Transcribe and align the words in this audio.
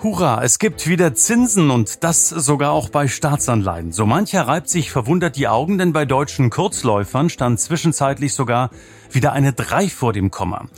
Hurra, 0.00 0.44
es 0.44 0.60
gibt 0.60 0.86
wieder 0.86 1.12
Zinsen 1.14 1.72
und 1.72 2.04
das 2.04 2.28
sogar 2.28 2.70
auch 2.70 2.88
bei 2.88 3.08
Staatsanleihen. 3.08 3.90
So 3.90 4.06
mancher 4.06 4.46
reibt 4.46 4.68
sich 4.68 4.92
verwundert 4.92 5.34
die 5.34 5.48
Augen, 5.48 5.76
denn 5.76 5.92
bei 5.92 6.04
deutschen 6.04 6.50
Kurzläufern 6.50 7.28
stand 7.30 7.58
zwischenzeitlich 7.58 8.32
sogar 8.32 8.70
wieder 9.10 9.32
eine 9.32 9.52
3 9.52 9.88
vor 9.88 10.12
dem 10.12 10.30
Komma. 10.30 10.68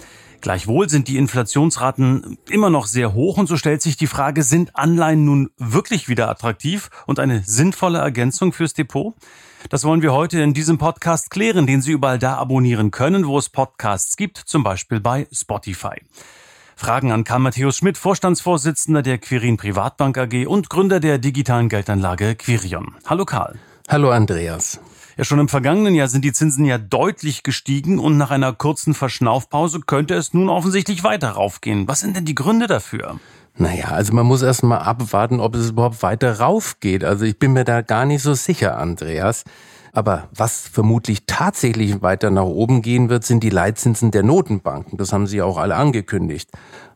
Gleichwohl 0.41 0.89
sind 0.89 1.07
die 1.07 1.19
Inflationsraten 1.19 2.39
immer 2.49 2.71
noch 2.71 2.87
sehr 2.87 3.13
hoch 3.13 3.37
und 3.37 3.47
so 3.47 3.59
stellt 3.59 3.83
sich 3.83 3.99
die 3.99 4.07
Frage, 4.07 4.43
sind 4.43 4.75
Anleihen 4.75 5.27
nun 5.27 5.51
wirklich 5.59 6.09
wieder 6.09 6.31
attraktiv 6.31 6.89
und 7.07 7.19
eine 7.19 7.43
sinnvolle 7.45 7.99
Ergänzung 7.99 8.55
fürs 8.55 8.73
Depot? 8.73 9.15
Das 9.69 9.85
wollen 9.85 10.01
wir 10.01 10.15
heute 10.15 10.41
in 10.41 10.55
diesem 10.55 10.79
Podcast 10.79 11.29
klären, 11.29 11.67
den 11.67 11.83
Sie 11.83 11.93
überall 11.93 12.19
da 12.19 12.37
abonnieren 12.37 12.91
können, 12.91 13.27
wo 13.27 13.37
es 13.37 13.51
Podcasts 13.51 14.17
gibt, 14.17 14.39
zum 14.39 14.63
Beispiel 14.63 14.99
bei 14.99 15.29
Spotify. 15.31 16.01
Fragen 16.81 17.13
an 17.13 17.25
Karl 17.25 17.41
Matthäus 17.41 17.77
Schmidt, 17.77 17.99
Vorstandsvorsitzender 17.99 19.03
der 19.03 19.19
Quirin 19.19 19.59
Privatbank 19.59 20.17
AG 20.17 20.47
und 20.47 20.71
Gründer 20.71 20.99
der 20.99 21.19
digitalen 21.19 21.69
Geldanlage 21.69 22.35
Quirion. 22.37 22.95
Hallo 23.05 23.27
Karl. 23.27 23.59
Hallo 23.87 24.11
Andreas. 24.11 24.81
Ja, 25.19 25.25
schon 25.25 25.41
im 25.41 25.51
vergangenen 25.51 25.95
Jahr 25.95 26.09
sind 26.09 26.25
die 26.25 26.33
Zinsen 26.33 26.65
ja 26.65 26.79
deutlich 26.79 27.43
gestiegen 27.43 27.99
und 27.99 28.17
nach 28.17 28.31
einer 28.31 28.55
kurzen 28.55 28.95
Verschnaufpause 28.95 29.81
könnte 29.81 30.15
es 30.15 30.33
nun 30.33 30.49
offensichtlich 30.49 31.05
weiter 31.05 31.33
raufgehen. 31.33 31.87
Was 31.87 32.01
sind 32.01 32.17
denn 32.17 32.25
die 32.25 32.35
Gründe 32.35 32.67
dafür? 32.67 33.21
Naja, 33.57 33.89
also 33.89 34.15
man 34.15 34.25
muss 34.25 34.41
erst 34.41 34.63
mal 34.63 34.79
abwarten, 34.79 35.39
ob 35.39 35.57
es 35.57 35.69
überhaupt 35.69 36.03
weiter 36.03 36.41
raufgeht. 36.41 37.05
Also 37.05 37.27
ich 37.27 37.39
bin 37.39 37.53
mir 37.53 37.65
da 37.65 37.83
gar 37.83 38.07
nicht 38.07 38.23
so 38.23 38.33
sicher, 38.33 38.79
Andreas. 38.79 39.45
Aber 39.93 40.29
was 40.35 40.69
vermutlich 40.69 41.27
tatsächlich 41.27 42.03
weiter 42.03 42.31
nach 42.31 42.45
oben 42.45 42.83
gehen 42.83 43.09
wird, 43.09 43.25
sind 43.25 43.43
die 43.43 43.51
Leitzinsen 43.51 44.11
der 44.11 44.23
Notenbanken. 44.23 44.99
Das 44.99 45.13
haben 45.13 45.27
sie 45.27 45.43
auch 45.43 45.59
alle 45.59 45.77
angekündigt. 45.77 46.51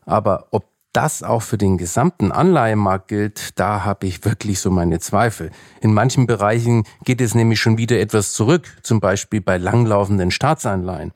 Aber 0.05 0.47
ob 0.51 0.65
das 0.93 1.23
auch 1.23 1.41
für 1.41 1.57
den 1.57 1.77
gesamten 1.77 2.31
Anleihemarkt 2.31 3.09
gilt, 3.09 3.59
da 3.59 3.83
habe 3.83 4.07
ich 4.07 4.23
wirklich 4.23 4.59
so 4.59 4.71
meine 4.71 4.99
Zweifel. 4.99 5.51
In 5.81 5.93
manchen 5.93 6.25
Bereichen 6.25 6.85
geht 7.03 7.19
es 7.19 7.35
nämlich 7.35 7.59
schon 7.59 7.77
wieder 7.77 7.99
etwas 7.99 8.31
zurück, 8.31 8.77
zum 8.81 9.01
Beispiel 9.01 9.41
bei 9.41 9.57
langlaufenden 9.57 10.31
Staatsanleihen. 10.31 11.11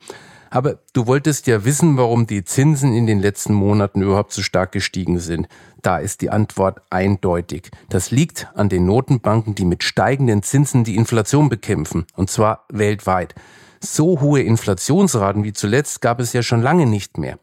Aber 0.50 0.78
du 0.92 1.06
wolltest 1.06 1.46
ja 1.46 1.64
wissen, 1.64 1.96
warum 1.96 2.26
die 2.26 2.44
Zinsen 2.44 2.92
in 2.92 3.06
den 3.06 3.20
letzten 3.20 3.54
Monaten 3.54 4.02
überhaupt 4.02 4.32
so 4.32 4.42
stark 4.42 4.72
gestiegen 4.72 5.20
sind. 5.20 5.48
Da 5.80 5.98
ist 5.98 6.20
die 6.20 6.30
Antwort 6.30 6.82
eindeutig. 6.90 7.70
Das 7.88 8.10
liegt 8.10 8.48
an 8.54 8.68
den 8.68 8.84
Notenbanken, 8.84 9.54
die 9.54 9.64
mit 9.64 9.84
steigenden 9.84 10.42
Zinsen 10.42 10.82
die 10.82 10.96
Inflation 10.96 11.48
bekämpfen, 11.48 12.04
und 12.16 12.30
zwar 12.30 12.64
weltweit. 12.68 13.34
So 13.80 14.20
hohe 14.20 14.42
Inflationsraten 14.42 15.44
wie 15.44 15.52
zuletzt 15.52 16.02
gab 16.02 16.20
es 16.20 16.32
ja 16.32 16.42
schon 16.42 16.60
lange 16.60 16.84
nicht 16.84 17.16
mehr. 17.16 17.38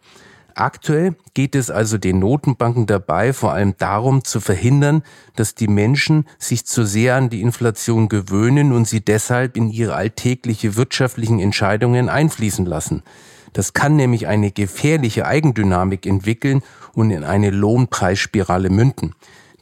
Aktuell 0.58 1.16
geht 1.36 1.53
es 1.53 1.69
also 1.69 2.00
den 2.00 2.17
Notenbanken 2.17 2.88
dabei 2.88 3.31
vor 3.31 3.53
allem 3.53 3.75
darum 3.77 4.23
zu 4.23 4.39
verhindern, 4.39 5.03
dass 5.36 5.53
die 5.53 5.67
Menschen 5.67 6.25
sich 6.39 6.66
zu 6.66 6.83
sehr 6.83 7.16
an 7.16 7.30
die 7.30 7.41
Inflation 7.41 8.09
gewöhnen 8.09 8.72
und 8.72 8.88
sie 8.88 9.02
deshalb 9.02 9.55
in 9.55 9.69
ihre 9.69 9.94
alltägliche 9.94 10.75
wirtschaftlichen 10.75 11.39
Entscheidungen 11.39 12.09
einfließen 12.09 12.66
lassen. 12.66 13.03
Das 13.53 13.73
kann 13.73 13.97
nämlich 13.97 14.25
eine 14.25 14.50
gefährliche 14.50 15.28
Eigendynamik 15.28 16.08
entwickeln 16.08 16.63
und 16.94 17.12
in 17.12 17.24
eine 17.24 17.51
Lohnpreisspirale 17.51 18.72
münden. 18.72 19.13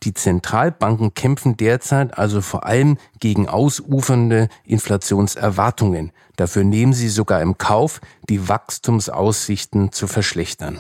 Die 0.04 0.14
Zentralbanken 0.14 1.14
kämpfen 1.14 1.58
derzeit 1.58 2.18
also 2.18 2.42
vor 2.42 2.66
allem 2.66 2.98
gegen 3.20 3.48
ausufernde 3.48 4.50
Inflationserwartungen. 4.64 6.12
Dafür 6.36 6.64
nehmen 6.64 6.94
sie 6.94 7.10
sogar 7.10 7.42
im 7.42 7.58
Kauf, 7.58 8.02
die 8.30 8.48
Wachstumsaussichten 8.48 9.92
zu 9.92 10.08
verschlechtern. 10.08 10.80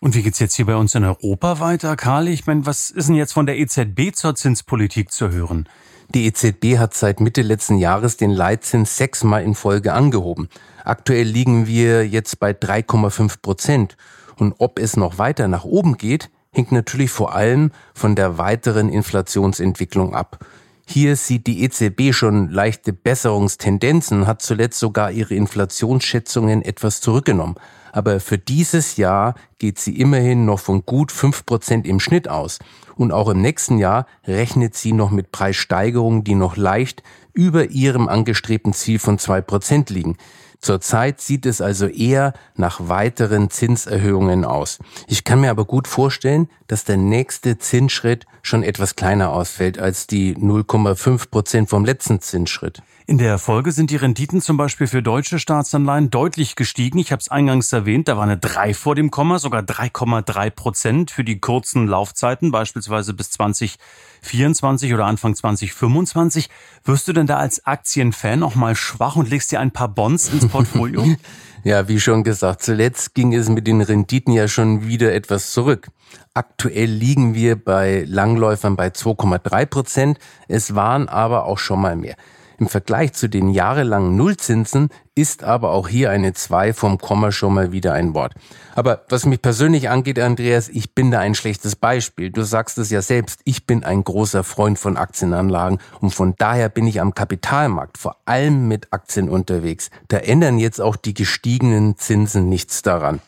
Und 0.00 0.14
wie 0.14 0.22
geht's 0.22 0.38
jetzt 0.38 0.54
hier 0.54 0.66
bei 0.66 0.76
uns 0.76 0.94
in 0.94 1.04
Europa 1.04 1.60
weiter, 1.60 1.96
Karl? 1.96 2.28
Ich 2.28 2.46
meine, 2.46 2.66
was 2.66 2.90
ist 2.90 3.08
denn 3.08 3.14
jetzt 3.14 3.32
von 3.32 3.46
der 3.46 3.58
EZB 3.58 4.14
zur 4.14 4.34
Zinspolitik 4.34 5.12
zu 5.12 5.30
hören? 5.30 5.68
Die 6.14 6.26
EZB 6.26 6.78
hat 6.78 6.94
seit 6.94 7.20
Mitte 7.20 7.42
letzten 7.42 7.78
Jahres 7.78 8.16
den 8.16 8.30
Leitzins 8.30 8.96
sechsmal 8.96 9.42
in 9.42 9.54
Folge 9.54 9.94
angehoben. 9.94 10.48
Aktuell 10.84 11.26
liegen 11.26 11.66
wir 11.66 12.06
jetzt 12.06 12.38
bei 12.38 12.50
3,5 12.50 13.40
Prozent. 13.40 13.96
Und 14.36 14.54
ob 14.58 14.78
es 14.78 14.96
noch 14.96 15.18
weiter 15.18 15.48
nach 15.48 15.64
oben 15.64 15.96
geht, 15.96 16.30
hängt 16.54 16.72
natürlich 16.72 17.10
vor 17.10 17.34
allem 17.34 17.72
von 17.94 18.14
der 18.14 18.38
weiteren 18.38 18.88
Inflationsentwicklung 18.88 20.14
ab. 20.14 20.38
Hier 20.86 21.16
sieht 21.16 21.46
die 21.46 21.62
EZB 21.62 22.12
schon 22.12 22.50
leichte 22.50 22.92
Besserungstendenzen, 22.92 24.26
hat 24.26 24.42
zuletzt 24.42 24.78
sogar 24.78 25.10
ihre 25.10 25.34
Inflationsschätzungen 25.34 26.62
etwas 26.62 27.00
zurückgenommen. 27.00 27.56
Aber 27.92 28.20
für 28.20 28.38
dieses 28.38 28.96
Jahr 28.96 29.34
geht 29.58 29.78
sie 29.78 29.98
immerhin 29.98 30.44
noch 30.44 30.60
von 30.60 30.84
gut 30.84 31.10
fünf 31.10 31.46
Prozent 31.46 31.86
im 31.86 32.00
Schnitt 32.00 32.28
aus. 32.28 32.58
Und 32.96 33.12
auch 33.12 33.28
im 33.28 33.40
nächsten 33.40 33.78
Jahr 33.78 34.06
rechnet 34.26 34.74
sie 34.74 34.92
noch 34.92 35.10
mit 35.10 35.32
Preissteigerungen, 35.32 36.22
die 36.22 36.34
noch 36.34 36.56
leicht 36.56 37.02
über 37.32 37.70
ihrem 37.70 38.08
angestrebten 38.08 38.72
Ziel 38.72 38.98
von 38.98 39.18
zwei 39.18 39.40
Prozent 39.40 39.90
liegen. 39.90 40.16
Zurzeit 40.60 41.20
sieht 41.20 41.46
es 41.46 41.60
also 41.60 41.86
eher 41.86 42.32
nach 42.56 42.88
weiteren 42.88 43.50
Zinserhöhungen 43.50 44.44
aus. 44.44 44.78
Ich 45.06 45.24
kann 45.24 45.40
mir 45.40 45.50
aber 45.50 45.64
gut 45.64 45.88
vorstellen, 45.88 46.48
dass 46.66 46.84
der 46.84 46.96
nächste 46.96 47.58
Zinsschritt 47.58 48.26
schon 48.42 48.62
etwas 48.62 48.96
kleiner 48.96 49.30
ausfällt 49.32 49.78
als 49.78 50.06
die 50.06 50.36
0,5 50.36 51.30
Prozent 51.30 51.70
vom 51.70 51.84
letzten 51.84 52.20
Zinsschritt. 52.20 52.82
In 53.06 53.18
der 53.18 53.36
Folge 53.36 53.70
sind 53.70 53.90
die 53.90 53.96
Renditen 53.96 54.40
zum 54.40 54.56
Beispiel 54.56 54.86
für 54.86 55.02
deutsche 55.02 55.38
Staatsanleihen 55.38 56.08
deutlich 56.08 56.56
gestiegen. 56.56 56.98
Ich 56.98 57.12
habe 57.12 57.20
es 57.20 57.28
eingangs 57.28 57.70
erwähnt, 57.70 58.08
da 58.08 58.16
war 58.16 58.22
eine 58.22 58.38
3 58.38 58.72
vor 58.72 58.94
dem 58.94 59.10
Komma, 59.10 59.38
sogar 59.38 59.60
3,3 59.60 60.48
Prozent 60.48 61.10
für 61.10 61.22
die 61.22 61.38
kurzen 61.38 61.86
Laufzeiten, 61.86 62.50
beispielsweise 62.50 63.12
bis 63.12 63.30
2024 63.32 64.94
oder 64.94 65.04
Anfang 65.04 65.36
2025. 65.36 66.48
Wirst 66.86 67.06
du 67.06 67.12
denn 67.12 67.26
da 67.26 67.36
als 67.36 67.66
Aktienfan 67.66 68.42
auch 68.42 68.54
mal 68.54 68.74
schwach 68.74 69.16
und 69.16 69.28
legst 69.28 69.52
dir 69.52 69.60
ein 69.60 69.70
paar 69.70 69.88
Bonds 69.88 70.30
ins 70.30 70.48
Portfolio? 70.48 71.04
ja, 71.62 71.86
wie 71.88 72.00
schon 72.00 72.24
gesagt, 72.24 72.62
zuletzt 72.62 73.14
ging 73.14 73.34
es 73.34 73.50
mit 73.50 73.66
den 73.66 73.82
Renditen 73.82 74.32
ja 74.32 74.48
schon 74.48 74.86
wieder 74.86 75.12
etwas 75.12 75.50
zurück. 75.50 75.88
Aktuell 76.32 76.88
liegen 76.88 77.34
wir 77.34 77.62
bei 77.62 78.06
Langläufern 78.08 78.76
bei 78.76 78.88
2,3 78.88 79.66
Prozent. 79.66 80.18
Es 80.48 80.74
waren 80.74 81.10
aber 81.10 81.44
auch 81.44 81.58
schon 81.58 81.82
mal 81.82 81.96
mehr. 81.96 82.16
Im 82.58 82.68
Vergleich 82.68 83.12
zu 83.12 83.28
den 83.28 83.48
jahrelangen 83.48 84.16
Nullzinsen 84.16 84.88
ist 85.14 85.44
aber 85.44 85.70
auch 85.70 85.88
hier 85.88 86.10
eine 86.10 86.32
2 86.32 86.72
vom 86.72 86.98
Komma 86.98 87.32
schon 87.32 87.54
mal 87.54 87.72
wieder 87.72 87.92
ein 87.92 88.14
Wort. 88.14 88.34
Aber 88.74 89.04
was 89.08 89.26
mich 89.26 89.40
persönlich 89.40 89.88
angeht, 89.88 90.18
Andreas, 90.18 90.68
ich 90.68 90.94
bin 90.94 91.10
da 91.10 91.20
ein 91.20 91.34
schlechtes 91.34 91.76
Beispiel. 91.76 92.30
Du 92.30 92.42
sagst 92.42 92.78
es 92.78 92.90
ja 92.90 93.02
selbst, 93.02 93.40
ich 93.44 93.66
bin 93.66 93.84
ein 93.84 94.02
großer 94.02 94.44
Freund 94.44 94.78
von 94.78 94.96
Aktienanlagen 94.96 95.78
und 96.00 96.14
von 96.14 96.34
daher 96.38 96.68
bin 96.68 96.86
ich 96.86 97.00
am 97.00 97.14
Kapitalmarkt 97.14 97.98
vor 97.98 98.16
allem 98.24 98.68
mit 98.68 98.92
Aktien 98.92 99.28
unterwegs. 99.28 99.90
Da 100.08 100.18
ändern 100.18 100.58
jetzt 100.58 100.80
auch 100.80 100.96
die 100.96 101.14
gestiegenen 101.14 101.96
Zinsen 101.96 102.48
nichts 102.48 102.82
daran. 102.82 103.20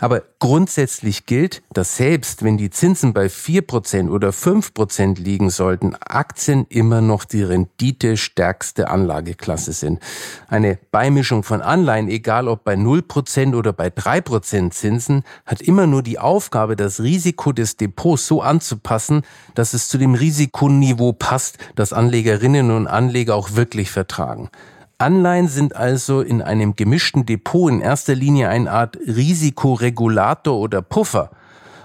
Aber 0.00 0.22
grundsätzlich 0.38 1.26
gilt, 1.26 1.62
dass 1.72 1.96
selbst 1.96 2.42
wenn 2.42 2.56
die 2.56 2.70
Zinsen 2.70 3.12
bei 3.12 3.26
4% 3.26 4.08
oder 4.08 4.30
5% 4.30 5.20
liegen 5.20 5.50
sollten, 5.50 5.94
Aktien 5.94 6.66
immer 6.70 7.02
noch 7.02 7.24
die 7.24 7.42
renditestärkste 7.42 8.88
Anlageklasse 8.88 9.72
sind. 9.72 10.00
Eine 10.48 10.78
Beimischung 10.90 11.42
von 11.42 11.60
Anleihen, 11.60 12.08
egal 12.08 12.48
ob 12.48 12.64
bei 12.64 12.74
0% 12.74 13.54
oder 13.54 13.74
bei 13.74 13.88
3% 13.88 14.70
Zinsen, 14.70 15.22
hat 15.44 15.60
immer 15.60 15.86
nur 15.86 16.02
die 16.02 16.18
Aufgabe, 16.18 16.76
das 16.76 17.00
Risiko 17.00 17.52
des 17.52 17.76
Depots 17.76 18.26
so 18.26 18.40
anzupassen, 18.40 19.22
dass 19.54 19.74
es 19.74 19.88
zu 19.88 19.98
dem 19.98 20.14
Risikoniveau 20.14 21.12
passt, 21.12 21.58
das 21.74 21.92
Anlegerinnen 21.92 22.70
und 22.70 22.86
Anleger 22.86 23.34
auch 23.34 23.54
wirklich 23.54 23.90
vertragen. 23.90 24.50
Anleihen 25.00 25.48
sind 25.48 25.74
also 25.74 26.20
in 26.20 26.42
einem 26.42 26.76
gemischten 26.76 27.24
Depot 27.24 27.70
in 27.70 27.80
erster 27.80 28.14
Linie 28.14 28.50
eine 28.50 28.70
Art 28.70 28.98
Risikoregulator 28.98 30.58
oder 30.58 30.82
Puffer. 30.82 31.30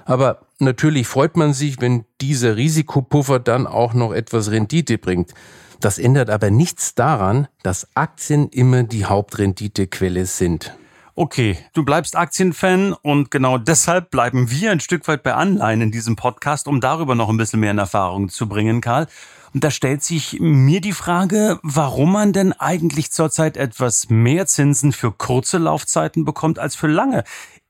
Aber 0.03 0.41
natürlich 0.59 1.07
freut 1.07 1.38
man 1.38 1.53
sich, 1.53 1.79
wenn 1.79 2.03
dieser 2.19 2.57
Risikopuffer 2.57 3.39
dann 3.39 3.67
auch 3.67 3.94
noch 3.94 4.12
etwas 4.12 4.51
Rendite 4.51 4.97
bringt. 4.97 5.33
Das 5.79 5.97
ändert 5.97 6.29
aber 6.29 6.51
nichts 6.51 6.94
daran, 6.94 7.47
dass 7.63 7.88
Aktien 7.95 8.50
immer 8.50 8.83
die 8.83 9.06
Hauptrenditequelle 9.06 10.25
sind. 10.25 10.75
Okay, 11.15 11.57
du 11.71 11.85
bleibst 11.85 12.17
Aktienfan 12.17 12.91
und 12.91 13.31
genau 13.31 13.57
deshalb 13.57 14.12
bleiben 14.12 14.51
wir 14.51 14.71
ein 14.71 14.81
Stück 14.81 15.07
weit 15.07 15.23
bei 15.23 15.33
Anleihen 15.33 15.79
in 15.79 15.91
diesem 15.91 16.17
Podcast, 16.17 16.67
um 16.67 16.81
darüber 16.81 17.15
noch 17.15 17.29
ein 17.29 17.38
bisschen 17.38 17.62
mehr 17.62 17.71
in 17.71 17.77
Erfahrung 17.77 18.27
zu 18.27 18.50
bringen, 18.50 18.81
Karl. 18.81 19.07
Da 19.57 19.72
stellt 19.72 20.04
sich 20.04 20.42
mir 20.42 20.81
die 20.81 20.92
Frage, 20.92 21.60
warum 21.63 22.12
man 22.12 22.34
denn 22.34 22.52
eigentlich 22.52 23.13
zurzeit 23.13 23.56
etwas 23.56 24.10
mehr 24.10 24.48
Zinsen 24.48 24.92
für 24.92 25.13
kurze 25.13 25.60
Laufzeiten 25.60 26.25
bekommt 26.25 26.60
als 26.60 26.75
für 26.75 26.88
lange. 26.88 27.24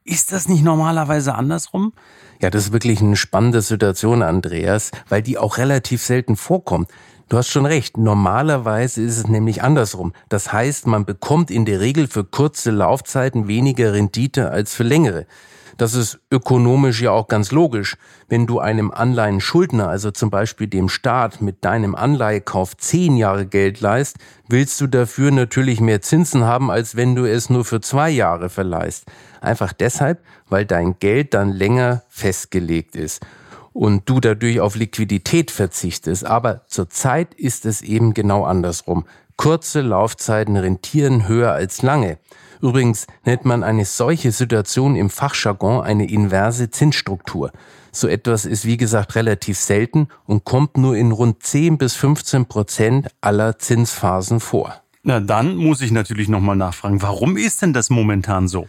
Ist 0.03 0.31
das 0.31 0.49
nicht 0.49 0.63
normalerweise 0.63 1.35
andersrum? 1.35 1.93
Ja, 2.41 2.49
das 2.49 2.63
ist 2.63 2.73
wirklich 2.73 3.01
eine 3.01 3.15
spannende 3.15 3.61
Situation, 3.61 4.23
Andreas, 4.23 4.89
weil 5.09 5.21
die 5.21 5.37
auch 5.37 5.59
relativ 5.59 6.01
selten 6.01 6.35
vorkommt. 6.37 6.89
Du 7.29 7.37
hast 7.37 7.49
schon 7.49 7.67
recht. 7.67 7.97
Normalerweise 7.97 9.03
ist 9.03 9.19
es 9.19 9.27
nämlich 9.27 9.61
andersrum. 9.61 10.13
Das 10.27 10.51
heißt, 10.51 10.87
man 10.87 11.05
bekommt 11.05 11.51
in 11.51 11.65
der 11.65 11.81
Regel 11.81 12.07
für 12.07 12.23
kurze 12.23 12.71
Laufzeiten 12.71 13.47
weniger 13.47 13.93
Rendite 13.93 14.49
als 14.49 14.73
für 14.73 14.83
längere. 14.83 15.27
Das 15.77 15.93
ist 15.93 16.19
ökonomisch 16.31 17.01
ja 17.01 17.11
auch 17.11 17.27
ganz 17.27 17.51
logisch. 17.51 17.97
Wenn 18.29 18.47
du 18.47 18.59
einem 18.59 18.91
Anleihenschuldner, 18.91 19.89
also 19.89 20.11
zum 20.11 20.29
Beispiel 20.29 20.67
dem 20.67 20.87
Staat, 20.87 21.41
mit 21.41 21.65
deinem 21.65 21.95
Anleihekauf 21.95 22.77
zehn 22.77 23.17
Jahre 23.17 23.45
Geld 23.45 23.81
leist, 23.81 24.17
willst 24.47 24.79
du 24.79 24.87
dafür 24.87 25.31
natürlich 25.31 25.81
mehr 25.81 26.01
Zinsen 26.01 26.45
haben, 26.45 26.71
als 26.71 26.95
wenn 26.95 27.15
du 27.15 27.25
es 27.25 27.49
nur 27.49 27.65
für 27.65 27.81
zwei 27.81 28.09
Jahre 28.09 28.49
verleihst. 28.49 29.05
Einfach 29.41 29.73
deshalb, 29.73 30.23
weil 30.47 30.65
dein 30.65 30.97
Geld 30.99 31.33
dann 31.33 31.51
länger 31.51 32.03
festgelegt 32.07 32.95
ist 32.95 33.21
und 33.73 34.09
du 34.09 34.21
dadurch 34.21 34.61
auf 34.61 34.77
Liquidität 34.77 35.51
verzichtest. 35.51 36.25
Aber 36.25 36.61
zurzeit 36.67 37.33
ist 37.33 37.65
es 37.65 37.81
eben 37.81 38.13
genau 38.13 38.45
andersrum. 38.45 39.05
Kurze 39.35 39.81
Laufzeiten 39.81 40.55
rentieren 40.55 41.27
höher 41.27 41.51
als 41.51 41.81
lange. 41.81 42.17
Übrigens 42.61 43.07
nennt 43.23 43.45
man 43.45 43.63
eine 43.63 43.85
solche 43.85 44.31
Situation 44.31 44.95
im 44.95 45.09
Fachjargon 45.09 45.83
eine 45.83 46.09
inverse 46.09 46.69
Zinsstruktur. 46.69 47.51
So 47.91 48.07
etwas 48.07 48.45
ist 48.45 48.65
wie 48.65 48.77
gesagt 48.77 49.15
relativ 49.15 49.57
selten 49.57 50.09
und 50.25 50.43
kommt 50.43 50.77
nur 50.77 50.95
in 50.95 51.11
rund 51.11 51.43
10 51.43 51.77
bis 51.77 51.95
15 51.95 52.45
Prozent 52.45 53.07
aller 53.21 53.57
Zinsphasen 53.57 54.39
vor. 54.39 54.81
Na, 55.03 55.19
dann 55.19 55.55
muss 55.55 55.81
ich 55.81 55.91
natürlich 55.91 56.27
nochmal 56.27 56.55
nachfragen, 56.55 57.01
warum 57.01 57.37
ist 57.37 57.61
denn 57.61 57.73
das 57.73 57.89
momentan 57.89 58.47
so? 58.47 58.67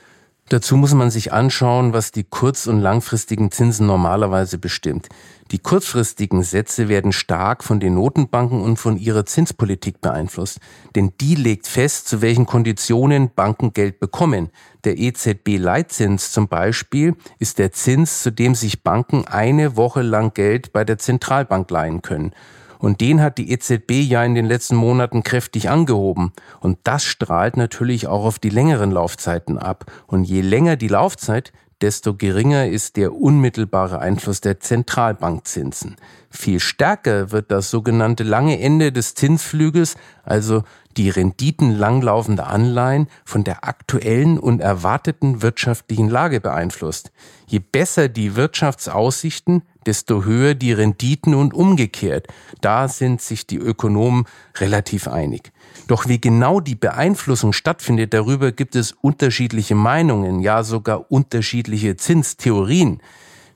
Dazu 0.49 0.77
muss 0.77 0.95
man 0.95 1.11
sich 1.11 1.33
anschauen, 1.33 1.93
was 1.93 2.13
die 2.13 2.23
kurz- 2.23 2.69
und 2.69 2.81
langfristigen 2.81 3.51
Zinsen 3.51 3.89
normalerweise 3.89 4.59
bestimmt. 4.59 5.09
Die 5.51 5.59
kurzfristigen 5.59 6.45
Sätze 6.45 6.89
werden 6.89 7.13
stark 7.13 7.65
von 7.65 7.81
den 7.81 7.95
Notenbanken 7.95 8.61
und 8.63 8.77
von 8.77 8.97
ihrer 8.97 9.27
Zinspolitik 9.27 10.01
beeinflusst, 10.01 10.61
denn 10.95 11.13
die 11.21 11.35
legt 11.35 11.67
fest, 11.67 12.07
zu 12.07 12.23
welchen 12.23 12.47
Konditionen 12.47 13.31
Banken 13.35 13.73
Geld 13.73 13.99
bekommen. 13.99 14.51
Der 14.85 14.99
EZB-Leitzins 14.99 16.31
zum 16.31 16.47
Beispiel 16.47 17.17
ist 17.41 17.59
der 17.59 17.73
Zins, 17.73 18.23
zu 18.23 18.31
dem 18.31 18.55
sich 18.55 18.85
Banken 18.85 19.27
eine 19.27 19.77
Woche 19.77 20.03
lang 20.03 20.33
Geld 20.33 20.73
bei 20.73 20.85
der 20.85 20.99
Zentralbank 20.99 21.69
leihen 21.73 22.03
können. 22.03 22.33
Und 22.79 23.01
den 23.01 23.23
hat 23.23 23.39
die 23.39 23.51
EZB 23.51 23.93
ja 24.03 24.25
in 24.25 24.35
den 24.35 24.47
letzten 24.47 24.77
Monaten 24.77 25.23
kräftig 25.23 25.69
angehoben. 25.71 26.33
Und 26.61 26.79
das 26.85 27.05
strahlt 27.05 27.57
natürlich 27.57 28.07
auch 28.07 28.25
auf 28.25 28.39
die 28.39 28.51
längeren 28.51 28.91
Laufzeiten 28.91 29.59
ab. 29.59 29.91
Und 30.07 30.25
je 30.25 30.41
länger 30.41 30.77
die 30.77 30.89
Laufzeit, 30.89 31.53
desto 31.83 32.15
geringer 32.15 32.67
ist 32.67 32.97
der 32.97 33.15
unmittelbare 33.15 33.99
Einfluss 33.99 34.41
der 34.41 34.61
Zentralbankzinsen. 34.61 35.97
Viel 36.31 36.61
stärker 36.61 37.33
wird 37.33 37.51
das 37.51 37.71
sogenannte 37.71 38.23
lange 38.23 38.59
Ende 38.61 38.93
des 38.93 39.15
Zinsflügels, 39.15 39.97
also 40.23 40.65
die 40.97 41.11
Renditen 41.11 41.77
langlaufender 41.77 42.47
Anleihen, 42.47 43.09
von 43.25 43.45
der 43.45 43.65
aktuellen 43.65 44.39
und 44.39 44.61
erwarteten 44.61 45.43
wirtschaftlichen 45.43 46.09
Lage 46.09 46.41
beeinflusst. 46.41 47.13
Je 47.47 47.59
besser 47.59 48.09
die 48.09 48.37
Wirtschaftsaussichten, 48.37 49.63
desto 49.85 50.25
höher 50.25 50.55
die 50.55 50.73
Renditen 50.73 51.35
und 51.35 51.55
umgekehrt. 51.55 52.27
Da 52.61 52.89
sind 52.89 53.21
sich 53.21 53.47
die 53.47 53.59
Ökonomen 53.59 54.25
relativ 54.57 55.09
einig. 55.09 55.53
Doch 55.87 56.09
wie 56.09 56.21
genau 56.21 56.61
die 56.61 56.75
Beeinflussung 56.75 57.53
stattfindet, 57.53 58.15
darüber 58.15 58.53
gibt 58.53 58.77
es 58.77 58.93
unterschiedliche 58.93 59.75
Meinungen, 59.75 60.41
ja 60.41 60.63
sogar 60.63 61.11
unterschiedliche 61.11 61.97
Zinstheorien. 61.97 63.01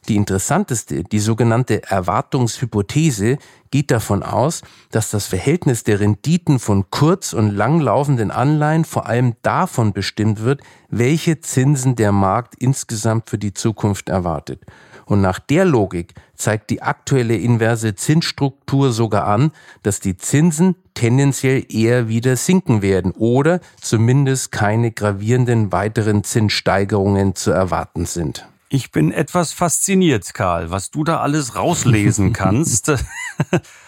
Die 0.09 0.17
interessanteste, 0.17 1.05
die 1.05 1.19
sogenannte 1.19 1.83
Erwartungshypothese, 1.85 3.39
geht 3.71 3.91
davon 3.91 4.23
aus, 4.23 4.63
dass 4.91 5.11
das 5.11 5.27
Verhältnis 5.27 5.85
der 5.85 6.01
Renditen 6.01 6.59
von 6.59 6.91
kurz- 6.91 7.35
und 7.35 7.51
langlaufenden 7.51 8.31
Anleihen 8.31 8.85
vor 8.85 9.07
allem 9.07 9.35
davon 9.43 9.93
bestimmt 9.93 10.41
wird, 10.41 10.63
welche 10.89 11.41
Zinsen 11.41 11.97
der 11.97 12.13
Markt 12.13 12.55
insgesamt 12.57 13.29
für 13.29 13.39
die 13.39 13.53
Zukunft 13.53 14.09
erwartet. 14.09 14.63
Und 15.11 15.23
nach 15.23 15.41
der 15.41 15.65
Logik 15.65 16.15
zeigt 16.37 16.71
die 16.71 16.83
aktuelle 16.83 17.35
inverse 17.35 17.97
Zinsstruktur 17.97 18.93
sogar 18.93 19.27
an, 19.27 19.51
dass 19.83 19.99
die 19.99 20.17
Zinsen 20.17 20.77
tendenziell 20.95 21.67
eher 21.69 22.07
wieder 22.07 22.37
sinken 22.37 22.81
werden 22.81 23.11
oder 23.11 23.59
zumindest 23.81 24.53
keine 24.53 24.93
gravierenden 24.93 25.73
weiteren 25.73 26.23
Zinssteigerungen 26.23 27.35
zu 27.35 27.51
erwarten 27.51 28.07
sind. 28.07 28.47
Ich 28.69 28.93
bin 28.93 29.11
etwas 29.11 29.53
fasziniert, 29.53 30.33
Karl, 30.33 30.71
was 30.71 30.93
du 30.93 31.03
da 31.03 31.19
alles 31.19 31.57
rauslesen 31.57 32.33
kannst 32.33 32.93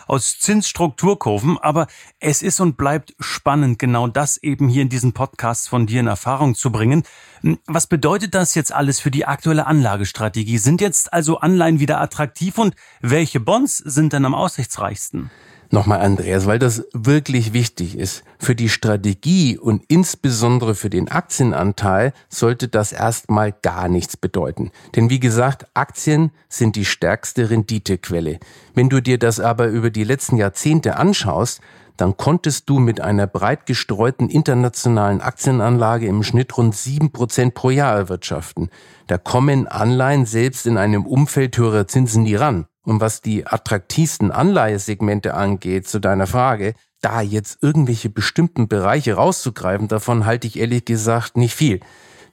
aus 0.07 0.39
Zinsstrukturkurven, 0.39 1.59
aber 1.59 1.87
es 2.21 2.43
ist 2.43 2.61
und 2.61 2.77
bleibt 2.77 3.15
spannend, 3.21 3.79
genau 3.79 4.07
das 4.07 4.37
eben 4.37 4.69
hier 4.69 4.83
in 4.83 4.89
diesen 4.89 5.13
Podcasts 5.13 5.69
von 5.69 5.87
dir 5.87 6.01
in 6.01 6.07
Erfahrung 6.07 6.55
zu 6.55 6.73
bringen. 6.73 7.05
Hm, 7.41 7.59
was 7.67 7.87
bedeutet 7.87 8.35
das 8.35 8.55
jetzt 8.55 8.73
alles 8.73 9.01
für 9.01 9.11
die 9.11 9.27
aktuelle 9.27 9.67
Anlagestrategie? 9.67 10.59
Sind 10.59 10.81
jetzt 10.81 11.13
also 11.13 11.39
Anleihen 11.39 11.81
wieder 11.81 12.01
attraktiv 12.01 12.59
und 12.59 12.75
welche 13.01 13.41
Bonds 13.41 13.79
sind 13.79 14.13
denn 14.13 14.25
am 14.25 14.35
aussichtsreichsten? 14.35 15.31
Nochmal, 15.75 16.03
Andreas, 16.03 16.45
weil 16.45 16.59
das 16.59 16.85
wirklich 16.93 17.55
wichtig 17.55 17.97
ist. 17.97 18.25
Für 18.39 18.55
die 18.55 18.69
Strategie 18.69 19.57
und 19.57 19.83
insbesondere 19.89 20.75
für 20.75 20.91
den 20.91 21.09
Aktienanteil 21.09 22.13
sollte 22.29 22.69
das 22.69 22.93
erstmal 22.93 23.53
gar 23.53 23.89
nichts 23.89 24.19
bedeuten. 24.19 24.71
Denn 24.95 25.09
wie 25.09 25.19
gesagt, 25.19 25.65
Aktien 25.73 26.31
sind 26.51 26.77
die 26.77 26.85
stärkste 26.85 27.49
Renditequelle. 27.49 28.39
Wenn 28.75 28.91
du 28.91 29.01
dir 29.01 29.19
das 29.19 29.41
aber 29.41 29.69
über 29.69 29.89
die 29.89 30.05
letzten 30.05 30.37
Jahrzehnte 30.37 30.97
anschaust, 30.97 31.63
dann 31.97 32.19
konntest 32.19 32.69
du 32.69 32.79
mit 32.79 33.01
einer 33.01 33.27
breit 33.27 33.65
gestreuten 33.65 34.29
internationalen 34.29 35.23
Aktienanlage 35.23 36.07
im 36.07 36.23
Schnitt 36.23 36.55
rund 36.59 36.77
sieben 36.77 37.13
Prozent 37.13 37.55
pro 37.55 37.71
Jahr 37.71 37.97
erwirtschaften. 37.97 38.69
Da 39.07 39.17
kommen 39.17 39.67
Anleihen 39.67 40.27
selbst 40.27 40.67
in 40.67 40.77
einem 40.77 41.07
Umfeld 41.07 41.57
höherer 41.57 41.89
Zinsen 41.89 42.25
nie 42.25 42.35
ran. 42.35 42.67
Und 42.85 43.01
was 43.01 43.21
die 43.21 43.47
attraktivsten 43.47 44.31
Anleihesegmente 44.31 45.35
angeht, 45.35 45.87
zu 45.89 46.01
deiner 46.01 46.27
Frage, 46.27 46.75
da 47.01 47.21
jetzt 47.21 47.63
irgendwelche 47.63 48.11
bestimmten 48.11 48.69
Bereiche 48.69 49.15
rauszugreifen, 49.15 49.89
davon 49.89 50.25
halte 50.25 50.47
ich 50.47 50.59
ehrlich 50.59 50.85
gesagt 50.85 51.37
nicht 51.37 51.55
viel. 51.55 51.81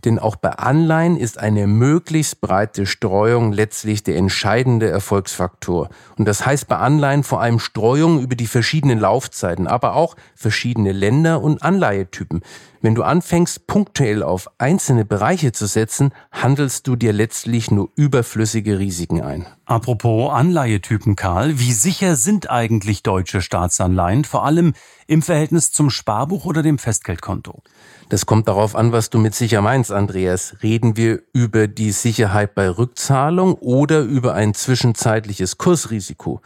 Denn 0.06 0.18
auch 0.18 0.38
bei 0.38 0.52
Anleihen 0.52 1.18
ist 1.18 1.38
eine 1.38 1.68
möglichst 1.68 2.40
breite 2.40 2.86
Streuung 2.86 3.52
letztlich 3.52 4.02
der 4.02 4.16
entscheidende 4.16 4.90
Erfolgsfaktor. 4.90 5.90
Und 6.18 6.26
das 6.26 6.46
heißt 6.46 6.68
bei 6.68 6.78
Anleihen 6.78 7.24
vor 7.24 7.42
allem 7.42 7.60
Streuung 7.60 8.22
über 8.22 8.36
die 8.36 8.48
verschiedenen 8.48 9.00
Laufzeiten, 9.00 9.68
aber 9.68 9.96
auch 9.96 10.16
verschiedene 10.36 10.94
Länder 10.94 11.42
und 11.42 11.64
Anleihetypen. 11.64 12.42
Wenn 12.82 12.96
du 12.96 13.04
anfängst, 13.04 13.68
punktuell 13.68 14.24
auf 14.24 14.50
einzelne 14.58 15.04
Bereiche 15.04 15.52
zu 15.52 15.66
setzen, 15.66 16.14
handelst 16.32 16.88
du 16.88 16.96
dir 16.96 17.12
letztlich 17.12 17.72
nur 17.72 17.90
überflüssige 17.96 18.80
Risiken 18.80 19.22
ein. 19.22 19.46
Apropos 19.66 20.32
Anleihetypen, 20.32 21.18
Karl, 21.18 21.60
wie 21.60 21.74
sicher 21.74 22.16
sind 22.16 22.50
eigentlich 22.50 23.04
deutsche 23.04 23.42
Staatsanleihen, 23.42 24.24
vor 24.24 24.46
allem 24.46 24.74
im 25.08 25.22
Verhältnis 25.22 25.74
zum 25.74 25.90
Sparbuch 25.90 26.46
oder 26.46 26.64
dem 26.64 26.78
Festgeldkonto? 26.78 27.64
Das 28.08 28.26
kommt 28.26 28.48
darauf 28.48 28.78
an, 28.78 28.94
was 28.94 29.10
du 29.10 29.20
mit 29.20 29.36
sicher 29.36 29.62
meinst, 29.62 29.92
Andreas. 29.92 30.56
Reden 30.64 30.96
wir 30.96 31.22
über 31.34 31.68
die 31.68 31.92
Sicherheit 31.92 32.56
bei 32.56 32.70
Rückzahlung 32.70 33.56
oder 33.56 34.00
über 34.00 34.36
ein 34.36 34.54
zwischenzeitliches 34.54 35.58
Kursrisiko? 35.58 36.42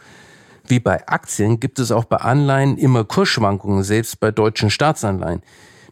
Wie 0.66 0.80
bei 0.80 1.06
Aktien 1.06 1.60
gibt 1.60 1.78
es 1.78 1.92
auch 1.92 2.06
bei 2.06 2.16
Anleihen 2.16 2.76
immer 2.76 3.04
Kursschwankungen, 3.04 3.84
selbst 3.84 4.18
bei 4.18 4.32
deutschen 4.32 4.70
Staatsanleihen 4.70 5.42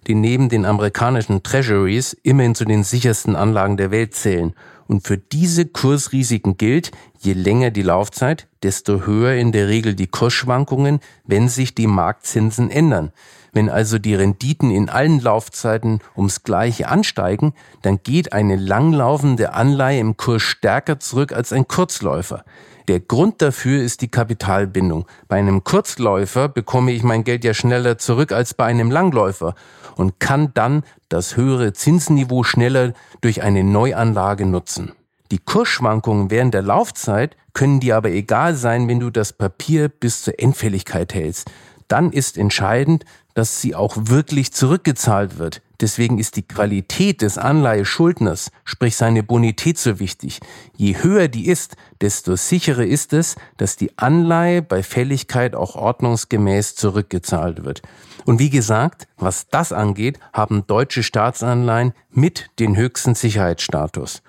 die 0.06 0.14
neben 0.14 0.48
den 0.48 0.64
amerikanischen 0.64 1.42
Treasuries 1.42 2.16
immerhin 2.22 2.54
zu 2.54 2.64
den 2.64 2.84
sichersten 2.84 3.36
Anlagen 3.36 3.76
der 3.76 3.90
Welt 3.90 4.14
zählen. 4.14 4.54
Und 4.88 5.06
für 5.06 5.16
diese 5.16 5.66
Kursrisiken 5.66 6.56
gilt, 6.56 6.90
je 7.20 7.32
länger 7.32 7.70
die 7.70 7.82
Laufzeit, 7.82 8.48
desto 8.62 9.06
höher 9.06 9.34
in 9.34 9.52
der 9.52 9.68
Regel 9.68 9.94
die 9.94 10.08
Kursschwankungen, 10.08 11.00
wenn 11.24 11.48
sich 11.48 11.74
die 11.74 11.86
Marktzinsen 11.86 12.70
ändern. 12.70 13.12
Wenn 13.52 13.68
also 13.68 13.98
die 13.98 14.14
Renditen 14.14 14.70
in 14.70 14.88
allen 14.88 15.20
Laufzeiten 15.20 16.00
ums 16.16 16.42
Gleiche 16.42 16.88
ansteigen, 16.88 17.52
dann 17.82 18.00
geht 18.02 18.32
eine 18.32 18.56
langlaufende 18.56 19.52
Anleihe 19.52 20.00
im 20.00 20.16
Kurs 20.16 20.42
stärker 20.42 20.98
zurück 20.98 21.32
als 21.32 21.52
ein 21.52 21.68
Kurzläufer. 21.68 22.44
Der 22.88 22.98
Grund 22.98 23.42
dafür 23.42 23.82
ist 23.82 24.00
die 24.00 24.10
Kapitalbindung. 24.10 25.06
Bei 25.28 25.38
einem 25.38 25.64
Kurzläufer 25.64 26.48
bekomme 26.48 26.92
ich 26.92 27.02
mein 27.02 27.24
Geld 27.24 27.44
ja 27.44 27.54
schneller 27.54 27.98
zurück 27.98 28.32
als 28.32 28.54
bei 28.54 28.64
einem 28.64 28.90
Langläufer 28.90 29.54
und 29.96 30.18
kann 30.18 30.52
dann 30.54 30.82
das 31.08 31.36
höhere 31.36 31.74
Zinsniveau 31.74 32.42
schneller 32.42 32.94
durch 33.20 33.42
eine 33.42 33.62
Neuanlage 33.62 34.46
nutzen. 34.46 34.92
Die 35.30 35.38
Kursschwankungen 35.38 36.30
während 36.30 36.54
der 36.54 36.62
Laufzeit 36.62 37.36
können 37.52 37.80
dir 37.80 37.96
aber 37.96 38.10
egal 38.10 38.54
sein, 38.54 38.88
wenn 38.88 39.00
du 39.00 39.10
das 39.10 39.32
Papier 39.32 39.88
bis 39.88 40.22
zur 40.22 40.38
Endfälligkeit 40.38 41.14
hältst. 41.14 41.50
Dann 41.88 42.10
ist 42.10 42.38
entscheidend, 42.38 43.04
dass 43.34 43.60
sie 43.60 43.74
auch 43.74 43.96
wirklich 43.96 44.52
zurückgezahlt 44.52 45.38
wird. 45.38 45.62
Deswegen 45.80 46.18
ist 46.18 46.36
die 46.36 46.46
Qualität 46.46 47.22
des 47.22 47.38
Anleiheschuldners, 47.38 48.52
sprich 48.64 48.96
seine 48.96 49.22
Bonität 49.22 49.78
so 49.78 49.98
wichtig. 49.98 50.38
Je 50.76 51.02
höher 51.02 51.26
die 51.26 51.48
ist, 51.48 51.76
desto 52.00 52.36
sicherer 52.36 52.84
ist 52.84 53.12
es, 53.12 53.34
dass 53.56 53.76
die 53.76 53.98
Anleihe 53.98 54.62
bei 54.62 54.82
Fälligkeit 54.82 55.56
auch 55.56 55.74
ordnungsgemäß 55.74 56.76
zurückgezahlt 56.76 57.64
wird. 57.64 57.82
Und 58.24 58.38
wie 58.38 58.50
gesagt, 58.50 59.08
was 59.16 59.48
das 59.48 59.72
angeht, 59.72 60.20
haben 60.32 60.66
deutsche 60.66 61.02
Staatsanleihen 61.02 61.94
mit 62.10 62.50
den 62.60 62.76
höchsten 62.76 63.16
Sicherheitsstatus. 63.16 64.22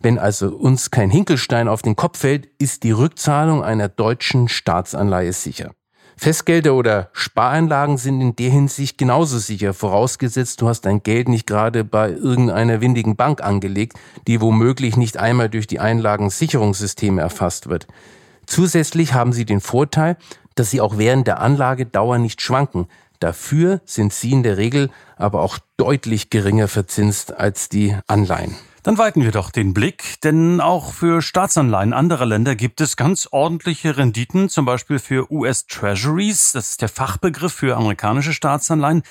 Wenn 0.00 0.18
also 0.18 0.54
uns 0.56 0.90
kein 0.90 1.10
Hinkelstein 1.10 1.68
auf 1.68 1.82
den 1.82 1.96
Kopf 1.96 2.18
fällt, 2.18 2.46
ist 2.58 2.82
die 2.82 2.90
Rückzahlung 2.90 3.62
einer 3.62 3.88
deutschen 3.88 4.48
Staatsanleihe 4.48 5.32
sicher. 5.32 5.72
Festgelder 6.16 6.74
oder 6.74 7.08
Sparanlagen 7.12 7.96
sind 7.96 8.20
in 8.20 8.36
der 8.36 8.50
Hinsicht 8.50 8.98
genauso 8.98 9.38
sicher, 9.38 9.74
vorausgesetzt 9.74 10.60
du 10.60 10.68
hast 10.68 10.82
dein 10.82 11.02
Geld 11.02 11.28
nicht 11.28 11.46
gerade 11.46 11.84
bei 11.84 12.10
irgendeiner 12.10 12.80
windigen 12.80 13.16
Bank 13.16 13.42
angelegt, 13.42 13.98
die 14.26 14.40
womöglich 14.40 14.96
nicht 14.96 15.16
einmal 15.16 15.48
durch 15.48 15.66
die 15.66 15.80
Einlagensicherungssysteme 15.80 17.20
erfasst 17.20 17.68
wird. 17.68 17.86
Zusätzlich 18.46 19.14
haben 19.14 19.32
sie 19.32 19.44
den 19.44 19.60
Vorteil, 19.60 20.16
dass 20.54 20.70
sie 20.70 20.80
auch 20.80 20.98
während 20.98 21.26
der 21.26 21.40
Anlagedauer 21.40 22.18
nicht 22.18 22.42
schwanken. 22.42 22.88
Dafür 23.18 23.80
sind 23.84 24.12
sie 24.12 24.32
in 24.32 24.42
der 24.42 24.56
Regel 24.56 24.90
aber 25.16 25.42
auch 25.42 25.58
deutlich 25.76 26.30
geringer 26.30 26.68
verzinst 26.68 27.32
als 27.34 27.68
die 27.68 27.96
Anleihen. 28.06 28.56
Dann 28.82 28.98
weiten 28.98 29.22
wir 29.22 29.30
doch 29.30 29.50
den 29.50 29.74
Blick, 29.74 30.20
denn 30.24 30.60
auch 30.60 30.92
für 30.92 31.22
Staatsanleihen 31.22 31.92
anderer 31.92 32.26
Länder 32.26 32.56
gibt 32.56 32.80
es 32.80 32.96
ganz 32.96 33.28
ordentliche 33.30 33.96
Renditen, 33.96 34.48
zum 34.48 34.64
Beispiel 34.64 34.98
für 34.98 35.30
US 35.30 35.66
Treasuries, 35.66 36.50
das 36.50 36.70
ist 36.70 36.82
der 36.82 36.88
Fachbegriff 36.88 37.52
für 37.52 37.76
amerikanische 37.76 38.32
Staatsanleihen. 38.32 39.04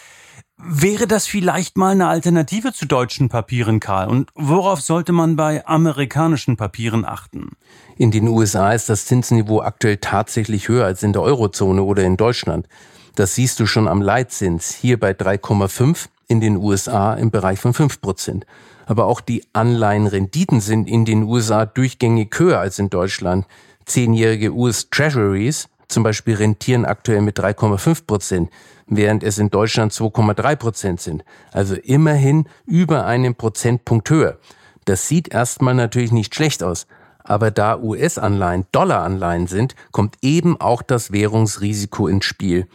Wäre 0.58 1.08
das 1.08 1.26
vielleicht 1.26 1.78
mal 1.78 1.94
eine 1.94 2.08
Alternative 2.08 2.74
zu 2.74 2.86
deutschen 2.86 3.30
Papieren, 3.30 3.80
Karl? 3.80 4.10
Und 4.10 4.30
worauf 4.36 4.82
sollte 4.82 5.14
man 5.14 5.38
bei 5.38 5.66
amerikanischen 5.66 6.58
Papieren 6.58 7.06
achten? 7.06 7.52
In 7.96 8.12
den 8.12 8.28
USA 8.28 8.74
ist 8.74 8.90
das 8.90 9.06
Zinsniveau 9.06 9.62
aktuell 9.62 9.98
tatsächlich 9.98 10.68
höher 10.68 10.86
als 10.86 11.02
in 11.02 11.14
der 11.14 11.22
Eurozone 11.22 11.82
oder 11.82 12.04
in 12.04 12.18
Deutschland. 12.18 12.68
Das 13.16 13.36
siehst 13.36 13.58
du 13.62 13.66
schon 13.66 13.88
am 13.88 14.02
Leitzins, 14.02 14.76
hier 14.76 15.00
bei 15.00 15.12
3,5, 15.12 16.10
in 16.28 16.42
den 16.42 16.58
USA 16.58 17.14
im 17.14 17.32
Bereich 17.32 17.60
von 17.60 17.74
5 17.74 18.02
Prozent 18.02 18.46
aber 18.92 19.06
auch 19.06 19.22
die 19.22 19.46
Anleihenrenditen 19.54 20.60
sind 20.60 20.90
in 20.90 21.06
den 21.06 21.24
USA 21.24 21.66
durchgängig 21.66 22.38
höher 22.38 22.60
als 22.60 22.78
in 22.78 22.90
Deutschland. 22.90 23.46
Zehnjährige 23.86 24.52
US 24.54 24.90
Treasuries 24.90 25.70
zum 25.88 26.04
Beispiel 26.04 26.36
rentieren 26.36 26.84
aktuell 26.84 27.22
mit 27.22 27.40
3,5 27.40 28.06
Prozent, 28.06 28.50
während 28.88 29.24
es 29.24 29.38
in 29.38 29.50
Deutschland 29.50 29.94
2,3 29.94 30.56
Prozent 30.58 31.00
sind. 31.00 31.24
Also 31.54 31.76
immerhin 31.76 32.50
über 32.66 33.06
einen 33.06 33.34
Prozentpunkt 33.34 34.10
höher. 34.10 34.40
Das 34.84 35.08
sieht 35.08 35.34
erstmal 35.34 35.74
natürlich 35.74 36.12
nicht 36.12 36.36
schlecht 36.36 36.62
aus. 36.62 36.86
Aber 37.24 37.50
da 37.50 37.80
US-Anleihen 37.80 38.66
Dollaranleihen 38.74 39.48
sind, 39.48 39.74
kommt 39.94 40.18
eben 40.22 40.60
auch 40.60 40.82
das 40.82 41.14
Währungsrisiko 41.14 42.10
ins 42.10 42.26
Spiel. 42.26 42.68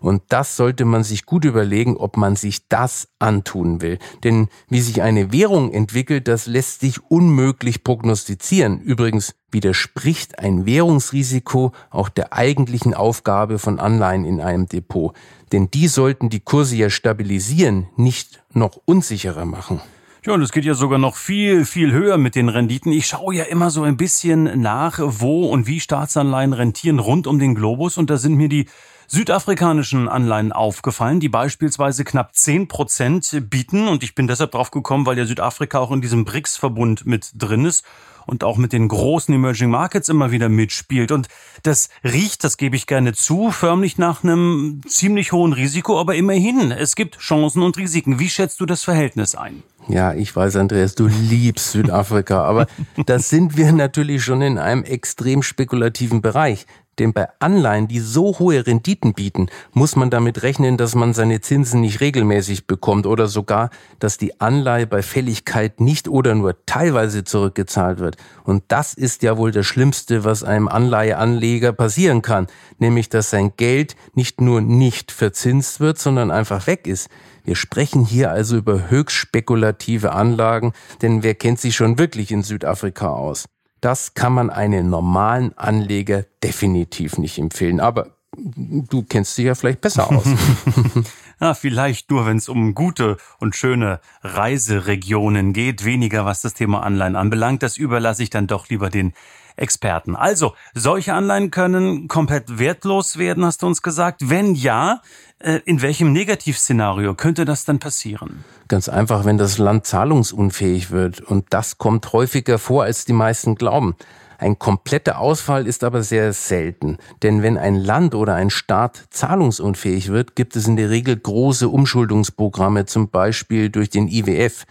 Und 0.00 0.22
das 0.28 0.56
sollte 0.56 0.84
man 0.84 1.04
sich 1.04 1.26
gut 1.26 1.44
überlegen, 1.44 1.96
ob 1.96 2.16
man 2.16 2.36
sich 2.36 2.68
das 2.68 3.08
antun 3.18 3.80
will. 3.80 3.98
Denn 4.24 4.48
wie 4.68 4.80
sich 4.80 5.02
eine 5.02 5.32
Währung 5.32 5.72
entwickelt, 5.72 6.28
das 6.28 6.46
lässt 6.46 6.80
sich 6.80 7.00
unmöglich 7.10 7.84
prognostizieren. 7.84 8.80
Übrigens 8.80 9.34
widerspricht 9.50 10.38
ein 10.38 10.66
Währungsrisiko 10.66 11.72
auch 11.90 12.08
der 12.08 12.32
eigentlichen 12.32 12.94
Aufgabe 12.94 13.58
von 13.58 13.78
Anleihen 13.78 14.24
in 14.24 14.40
einem 14.40 14.66
Depot. 14.66 15.14
Denn 15.52 15.70
die 15.70 15.88
sollten 15.88 16.28
die 16.28 16.40
Kurse 16.40 16.76
ja 16.76 16.90
stabilisieren, 16.90 17.88
nicht 17.96 18.42
noch 18.52 18.78
unsicherer 18.84 19.44
machen. 19.44 19.80
Ja, 20.26 20.34
und 20.34 20.42
es 20.42 20.50
geht 20.50 20.64
ja 20.64 20.74
sogar 20.74 20.98
noch 20.98 21.14
viel, 21.14 21.64
viel 21.64 21.92
höher 21.92 22.18
mit 22.18 22.34
den 22.34 22.48
Renditen. 22.48 22.90
Ich 22.90 23.06
schaue 23.06 23.36
ja 23.36 23.44
immer 23.44 23.70
so 23.70 23.84
ein 23.84 23.96
bisschen 23.96 24.60
nach, 24.60 24.98
wo 25.00 25.46
und 25.46 25.68
wie 25.68 25.78
Staatsanleihen 25.78 26.52
rentieren 26.52 26.98
rund 26.98 27.28
um 27.28 27.38
den 27.38 27.54
Globus. 27.54 27.96
Und 27.96 28.10
da 28.10 28.16
sind 28.16 28.34
mir 28.34 28.48
die 28.48 28.66
südafrikanischen 29.06 30.08
Anleihen 30.08 30.52
aufgefallen, 30.52 31.20
die 31.20 31.28
beispielsweise 31.28 32.04
knapp 32.04 32.34
10 32.34 32.68
Prozent 32.68 33.42
bieten. 33.50 33.88
Und 33.88 34.02
ich 34.02 34.14
bin 34.14 34.26
deshalb 34.26 34.52
drauf 34.52 34.70
gekommen, 34.70 35.06
weil 35.06 35.18
ja 35.18 35.26
Südafrika 35.26 35.78
auch 35.78 35.92
in 35.92 36.00
diesem 36.00 36.24
BRICS-Verbund 36.24 37.06
mit 37.06 37.30
drin 37.34 37.64
ist 37.64 37.84
und 38.26 38.44
auch 38.44 38.56
mit 38.56 38.72
den 38.72 38.88
großen 38.88 39.32
Emerging 39.34 39.70
Markets 39.70 40.08
immer 40.08 40.30
wieder 40.30 40.48
mitspielt. 40.48 41.12
Und 41.12 41.28
das 41.62 41.88
riecht, 42.04 42.44
das 42.44 42.56
gebe 42.56 42.76
ich 42.76 42.86
gerne 42.86 43.14
zu, 43.14 43.50
förmlich 43.50 43.98
nach 43.98 44.22
einem 44.22 44.80
ziemlich 44.86 45.32
hohen 45.32 45.52
Risiko. 45.52 45.98
Aber 45.98 46.14
immerhin, 46.16 46.72
es 46.72 46.96
gibt 46.96 47.18
Chancen 47.18 47.62
und 47.62 47.78
Risiken. 47.78 48.18
Wie 48.18 48.28
schätzt 48.28 48.60
du 48.60 48.66
das 48.66 48.82
Verhältnis 48.82 49.34
ein? 49.34 49.62
Ja, 49.88 50.12
ich 50.14 50.34
weiß, 50.34 50.56
Andreas, 50.56 50.96
du 50.96 51.06
liebst 51.06 51.70
Südafrika, 51.70 52.42
aber 52.42 52.66
da 53.06 53.20
sind 53.20 53.56
wir 53.56 53.72
natürlich 53.72 54.24
schon 54.24 54.42
in 54.42 54.58
einem 54.58 54.82
extrem 54.82 55.42
spekulativen 55.42 56.20
Bereich. 56.20 56.66
Denn 56.98 57.12
bei 57.12 57.28
Anleihen, 57.40 57.88
die 57.88 58.00
so 58.00 58.38
hohe 58.38 58.66
Renditen 58.66 59.12
bieten, 59.12 59.48
muss 59.72 59.96
man 59.96 60.10
damit 60.10 60.42
rechnen, 60.42 60.76
dass 60.76 60.94
man 60.94 61.12
seine 61.12 61.40
Zinsen 61.40 61.82
nicht 61.82 62.00
regelmäßig 62.00 62.66
bekommt 62.66 63.06
oder 63.06 63.28
sogar, 63.28 63.70
dass 63.98 64.16
die 64.16 64.40
Anleihe 64.40 64.86
bei 64.86 65.02
Fälligkeit 65.02 65.80
nicht 65.80 66.08
oder 66.08 66.34
nur 66.34 66.64
teilweise 66.64 67.24
zurückgezahlt 67.24 67.98
wird. 67.98 68.16
Und 68.44 68.64
das 68.68 68.94
ist 68.94 69.22
ja 69.22 69.36
wohl 69.36 69.52
das 69.52 69.66
Schlimmste, 69.66 70.24
was 70.24 70.42
einem 70.42 70.68
Anleiheanleger 70.68 71.72
passieren 71.72 72.22
kann, 72.22 72.46
nämlich 72.78 73.08
dass 73.08 73.30
sein 73.30 73.52
Geld 73.56 73.96
nicht 74.14 74.40
nur 74.40 74.60
nicht 74.60 75.12
verzinst 75.12 75.80
wird, 75.80 75.98
sondern 75.98 76.30
einfach 76.30 76.66
weg 76.66 76.86
ist. 76.86 77.08
Wir 77.44 77.54
sprechen 77.56 78.04
hier 78.04 78.30
also 78.30 78.56
über 78.56 78.90
höchst 78.90 79.16
spekulative 79.16 80.12
Anlagen, 80.12 80.72
denn 81.02 81.22
wer 81.22 81.34
kennt 81.34 81.60
sich 81.60 81.76
schon 81.76 81.98
wirklich 81.98 82.32
in 82.32 82.42
Südafrika 82.42 83.08
aus? 83.10 83.46
Das 83.80 84.14
kann 84.14 84.32
man 84.32 84.50
einem 84.50 84.88
normalen 84.88 85.56
Anleger 85.56 86.24
definitiv 86.42 87.18
nicht 87.18 87.38
empfehlen. 87.38 87.80
Aber 87.80 88.16
du 88.36 89.02
kennst 89.02 89.36
dich 89.38 89.46
ja 89.46 89.54
vielleicht 89.54 89.80
besser 89.80 90.10
aus. 90.10 90.24
ja, 91.40 91.54
vielleicht 91.54 92.10
nur, 92.10 92.26
wenn 92.26 92.38
es 92.38 92.48
um 92.48 92.74
gute 92.74 93.16
und 93.38 93.54
schöne 93.54 94.00
Reiseregionen 94.22 95.52
geht, 95.52 95.84
weniger 95.84 96.24
was 96.24 96.42
das 96.42 96.54
Thema 96.54 96.82
Anleihen 96.82 97.16
anbelangt. 97.16 97.62
Das 97.62 97.76
überlasse 97.76 98.22
ich 98.22 98.30
dann 98.30 98.46
doch 98.46 98.68
lieber 98.68 98.90
den 98.90 99.12
Experten. 99.56 100.14
Also, 100.14 100.54
solche 100.74 101.14
Anleihen 101.14 101.50
können 101.50 102.08
komplett 102.08 102.58
wertlos 102.58 103.18
werden, 103.18 103.44
hast 103.44 103.62
du 103.62 103.66
uns 103.66 103.82
gesagt. 103.82 104.28
Wenn 104.28 104.54
ja, 104.54 105.00
äh, 105.38 105.60
in 105.64 105.82
welchem 105.82 106.12
Negativszenario 106.12 107.14
könnte 107.14 107.44
das 107.44 107.64
dann 107.64 107.78
passieren? 107.78 108.44
Ganz 108.68 108.88
einfach, 108.88 109.24
wenn 109.24 109.38
das 109.38 109.58
Land 109.58 109.86
zahlungsunfähig 109.86 110.90
wird. 110.90 111.20
Und 111.20 111.46
das 111.50 111.78
kommt 111.78 112.12
häufiger 112.12 112.58
vor, 112.58 112.84
als 112.84 113.04
die 113.04 113.12
meisten 113.12 113.54
glauben. 113.54 113.96
Ein 114.38 114.58
kompletter 114.58 115.18
Ausfall 115.18 115.66
ist 115.66 115.82
aber 115.82 116.02
sehr 116.02 116.32
selten. 116.32 116.98
Denn 117.22 117.42
wenn 117.42 117.56
ein 117.56 117.76
Land 117.76 118.14
oder 118.14 118.34
ein 118.34 118.50
Staat 118.50 119.04
zahlungsunfähig 119.10 120.08
wird, 120.10 120.36
gibt 120.36 120.56
es 120.56 120.66
in 120.66 120.76
der 120.76 120.90
Regel 120.90 121.16
große 121.16 121.68
Umschuldungsprogramme, 121.68 122.84
zum 122.84 123.08
Beispiel 123.08 123.70
durch 123.70 123.88
den 123.88 124.08
IWF. 124.08 124.66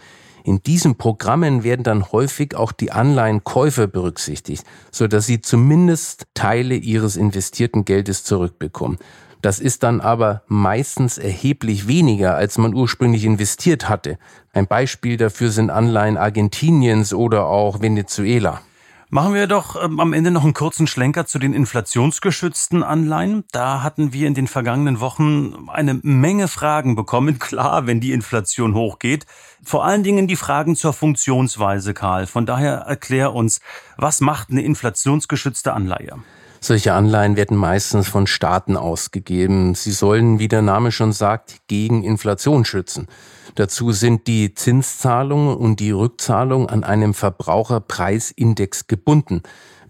In 0.46 0.62
diesen 0.62 0.94
Programmen 0.94 1.64
werden 1.64 1.82
dann 1.82 2.12
häufig 2.12 2.54
auch 2.54 2.70
die 2.70 2.92
Anleihenkäufer 2.92 3.88
berücksichtigt, 3.88 4.62
so 4.92 5.08
dass 5.08 5.26
sie 5.26 5.40
zumindest 5.40 6.28
Teile 6.34 6.76
ihres 6.76 7.16
investierten 7.16 7.84
Geldes 7.84 8.22
zurückbekommen. 8.22 8.98
Das 9.42 9.58
ist 9.58 9.82
dann 9.82 10.00
aber 10.00 10.42
meistens 10.46 11.18
erheblich 11.18 11.88
weniger, 11.88 12.36
als 12.36 12.58
man 12.58 12.74
ursprünglich 12.74 13.24
investiert 13.24 13.88
hatte. 13.88 14.18
Ein 14.52 14.68
Beispiel 14.68 15.16
dafür 15.16 15.50
sind 15.50 15.68
Anleihen 15.68 16.16
Argentiniens 16.16 17.12
oder 17.12 17.46
auch 17.46 17.80
Venezuela. 17.80 18.60
Machen 19.08 19.34
wir 19.34 19.46
doch 19.46 19.80
ähm, 19.80 20.00
am 20.00 20.12
Ende 20.12 20.32
noch 20.32 20.42
einen 20.42 20.52
kurzen 20.52 20.88
Schlenker 20.88 21.26
zu 21.26 21.38
den 21.38 21.54
inflationsgeschützten 21.54 22.82
Anleihen. 22.82 23.44
Da 23.52 23.84
hatten 23.84 24.12
wir 24.12 24.26
in 24.26 24.34
den 24.34 24.48
vergangenen 24.48 24.98
Wochen 24.98 25.68
eine 25.68 26.00
Menge 26.02 26.48
Fragen 26.48 26.96
bekommen. 26.96 27.38
Klar, 27.38 27.86
wenn 27.86 28.00
die 28.00 28.10
Inflation 28.10 28.74
hochgeht. 28.74 29.24
Vor 29.62 29.84
allen 29.84 30.02
Dingen 30.02 30.26
die 30.26 30.34
Fragen 30.34 30.74
zur 30.74 30.92
Funktionsweise, 30.92 31.94
Karl. 31.94 32.26
Von 32.26 32.46
daher 32.46 32.78
erklär 32.78 33.32
uns, 33.32 33.60
was 33.96 34.20
macht 34.20 34.50
eine 34.50 34.62
inflationsgeschützte 34.62 35.72
Anleihe? 35.72 36.18
Solche 36.60 36.94
Anleihen 36.94 37.36
werden 37.36 37.56
meistens 37.56 38.08
von 38.08 38.26
Staaten 38.26 38.76
ausgegeben. 38.76 39.74
Sie 39.74 39.92
sollen, 39.92 40.38
wie 40.38 40.48
der 40.48 40.62
Name 40.62 40.92
schon 40.92 41.12
sagt, 41.12 41.56
gegen 41.68 42.02
Inflation 42.02 42.64
schützen. 42.64 43.08
Dazu 43.54 43.92
sind 43.92 44.26
die 44.26 44.54
Zinszahlungen 44.54 45.56
und 45.56 45.80
die 45.80 45.90
Rückzahlung 45.90 46.68
an 46.68 46.84
einem 46.84 47.14
Verbraucherpreisindex 47.14 48.86
gebunden. 48.86 49.42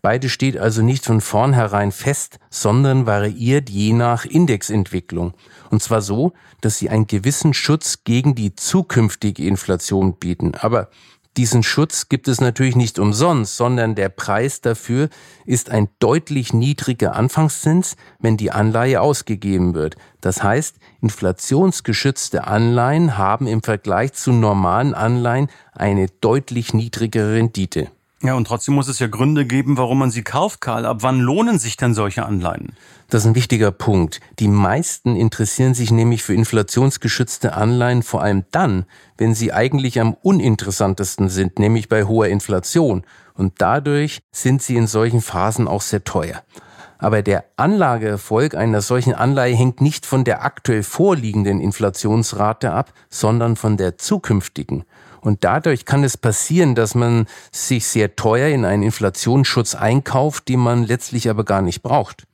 Beide 0.03 0.29
steht 0.29 0.57
also 0.57 0.83
nicht 0.83 1.05
von 1.05 1.21
vornherein 1.21 1.91
fest, 1.91 2.39
sondern 2.49 3.07
variiert 3.07 3.69
je 3.69 3.93
nach 3.93 4.25
Indexentwicklung. 4.25 5.35
Und 5.71 5.83
zwar 5.83 6.01
so, 6.01 6.33
dass 6.61 6.79
sie 6.79 6.91
einen 6.91 7.09
gewissen 7.09 7.55
Schutz 7.55 8.05
gegen 8.05 8.37
die 8.37 8.55
zukünftige 8.55 9.45
Inflation 9.45 10.15
bieten. 10.15 10.53
Aber 10.61 10.91
Diesen 11.37 11.62
Schutz 11.62 12.09
gibt 12.09 12.28
es 12.28 12.40
natürlich 12.40 12.76
nicht 12.76 12.99
umsonst, 12.99 13.59
sondern 13.59 13.95
der 13.95 14.09
Preis 14.09 14.62
dafür 14.62 15.11
ist 15.45 15.71
ein 15.71 15.88
deutlich 15.99 16.55
niedriger 16.55 17.14
Anfangszins, 17.14 17.97
wenn 18.19 18.38
die 18.38 18.52
Anleihe 18.52 19.02
ausgegeben 19.02 19.75
wird. 19.75 19.97
Das 20.23 20.43
heißt, 20.43 20.76
inflationsgeschützte 21.02 22.47
Anleihen 22.47 23.19
haben 23.19 23.47
im 23.47 23.62
Vergleich 23.62 24.14
zu 24.14 24.33
normalen 24.33 24.95
Anleihen 24.95 25.49
eine 25.73 26.07
deutlich 26.09 26.73
niedrigere 26.73 27.35
Rendite. 27.35 27.88
Ja, 28.26 28.35
und 28.35 28.49
trotzdem 28.49 28.75
muss 28.75 28.88
es 28.88 28.99
ja 28.99 29.06
Gründe 29.06 29.47
geben, 29.47 29.76
warum 29.76 30.00
man 30.00 30.11
sie 30.11 30.23
kauft, 30.23 30.61
Karl. 30.61 30.85
Ab 30.85 30.99
wann 31.02 31.21
lohnen 31.21 31.61
sich 31.61 31.76
denn 31.76 31.95
solche 31.95 32.26
Anleihen? 32.26 32.73
Das 33.09 33.23
ist 33.23 33.28
ein 33.28 33.35
wichtiger 33.37 33.71
Punkt. 33.71 34.21
Die 34.40 34.49
meisten 34.49 35.14
interessieren 35.14 35.75
sich 35.75 35.92
nämlich 35.92 36.25
für 36.25 36.35
inflationsgeschützte 36.35 37.54
Anleihen 37.54 38.02
vor 38.02 38.23
allem 38.23 38.45
dann, 38.50 38.85
wenn 39.16 39.33
sie 39.33 39.52
eigentlich 39.52 40.00
am 40.00 40.14
uninteressantesten 40.14 41.28
sind, 41.28 41.61
nämlich 41.61 41.88
bei 41.88 42.02
hoher 42.02 42.26
Inflation. 42.26 43.04
Und 43.35 43.54
dadurch 43.59 44.18
sind 44.33 44.61
sie 44.61 44.75
in 44.75 44.88
solchen 44.88 45.21
Phasen 45.21 45.68
auch 45.68 45.83
sehr 45.83 46.02
teuer. 46.02 46.42
Aber 46.99 47.23
der 47.23 47.45
Anlageerfolg 47.56 48.56
einer 48.56 48.80
solchen 48.80 49.14
Anleihe 49.14 49.54
hängt 49.54 49.80
nicht 49.80 50.04
von 50.04 50.25
der 50.25 50.45
aktuell 50.45 50.83
vorliegenden 50.83 51.61
Inflationsrate 51.61 52.73
ab, 52.73 52.92
sondern 53.09 53.54
von 53.54 53.76
der 53.76 53.99
zukünftigen. 53.99 54.85
Und 55.26 55.42
dadurch 55.42 55.85
kann 55.87 56.04
es 56.04 56.16
passieren, 56.16 56.76
dass 56.76 56.95
man 56.95 57.26
sich 57.50 57.88
sehr 57.88 58.14
teuer 58.14 58.47
in 58.47 58.64
einen 58.64 58.85
Inflationsschutz 58.85 59.75
einkauft, 59.75 60.47
den 60.49 60.61
man 60.61 60.85
letztlich 60.85 61.28
aber 61.28 61.42
gar 61.42 61.62
nicht 61.62 61.83
braucht. 61.83 62.28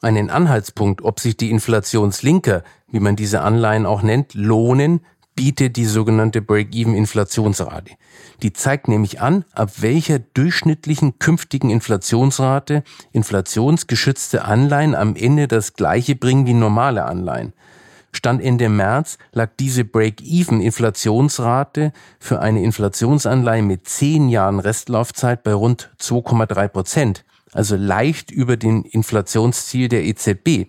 Einen 0.00 0.30
Anhaltspunkt, 0.30 1.02
ob 1.02 1.20
sich 1.20 1.36
die 1.36 1.50
Inflationslinker, 1.50 2.64
wie 2.90 3.00
man 3.00 3.16
diese 3.16 3.42
Anleihen 3.42 3.84
auch 3.84 4.00
nennt, 4.00 4.32
lohnen, 4.32 5.04
bietet 5.34 5.76
die 5.76 5.84
sogenannte 5.84 6.40
Break-Even-Inflationsrate. 6.40 7.96
Die 8.42 8.54
zeigt 8.54 8.88
nämlich 8.88 9.20
an, 9.20 9.44
ab 9.52 9.82
welcher 9.82 10.18
durchschnittlichen 10.18 11.18
künftigen 11.18 11.68
Inflationsrate 11.68 12.82
inflationsgeschützte 13.12 14.46
Anleihen 14.46 14.94
am 14.94 15.16
Ende 15.16 15.48
das 15.48 15.74
gleiche 15.74 16.16
bringen 16.16 16.46
wie 16.46 16.54
normale 16.54 17.04
Anleihen. 17.04 17.52
Stand 18.14 18.42
Ende 18.42 18.68
März 18.68 19.16
lag 19.32 19.50
diese 19.58 19.84
Break-Even-Inflationsrate 19.84 21.92
für 22.20 22.40
eine 22.40 22.62
Inflationsanleihe 22.62 23.62
mit 23.62 23.88
zehn 23.88 24.28
Jahren 24.28 24.60
Restlaufzeit 24.60 25.42
bei 25.42 25.54
rund 25.54 25.90
2,3 25.98 26.68
Prozent, 26.68 27.24
also 27.52 27.74
leicht 27.74 28.30
über 28.30 28.58
dem 28.58 28.84
Inflationsziel 28.84 29.88
der 29.88 30.04
EZB. 30.04 30.66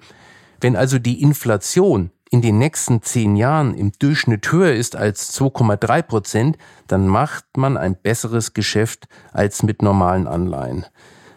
Wenn 0.62 0.78
also 0.78 1.00
die 1.00 1.22
Inflation 1.22 2.12
in 2.32 2.42
den 2.42 2.58
nächsten 2.58 3.04
zehn 3.04 3.36
Jahren 3.36 3.76
im 3.76 3.92
Durchschnitt 4.00 4.52
höher 4.52 4.74
ist 4.74 4.96
als 4.96 5.40
2,3 5.40 6.02
Prozent, 6.02 6.58
dann 6.88 7.08
macht 7.08 7.46
man 7.58 7.78
ein 7.78 7.96
besseres 7.96 8.54
Geschäft 8.54 9.08
als 9.34 9.62
mit 9.62 9.84
normalen 9.84 10.28
Anleihen. 10.28 10.88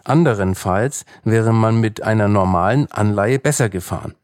Anderenfalls 0.04 1.04
wäre 1.24 1.52
man 1.52 1.80
mit 1.80 2.02
einer 2.02 2.28
normalen 2.28 2.90
Anleihe 2.92 3.40
besser 3.40 3.68
gefahren. 3.68 4.14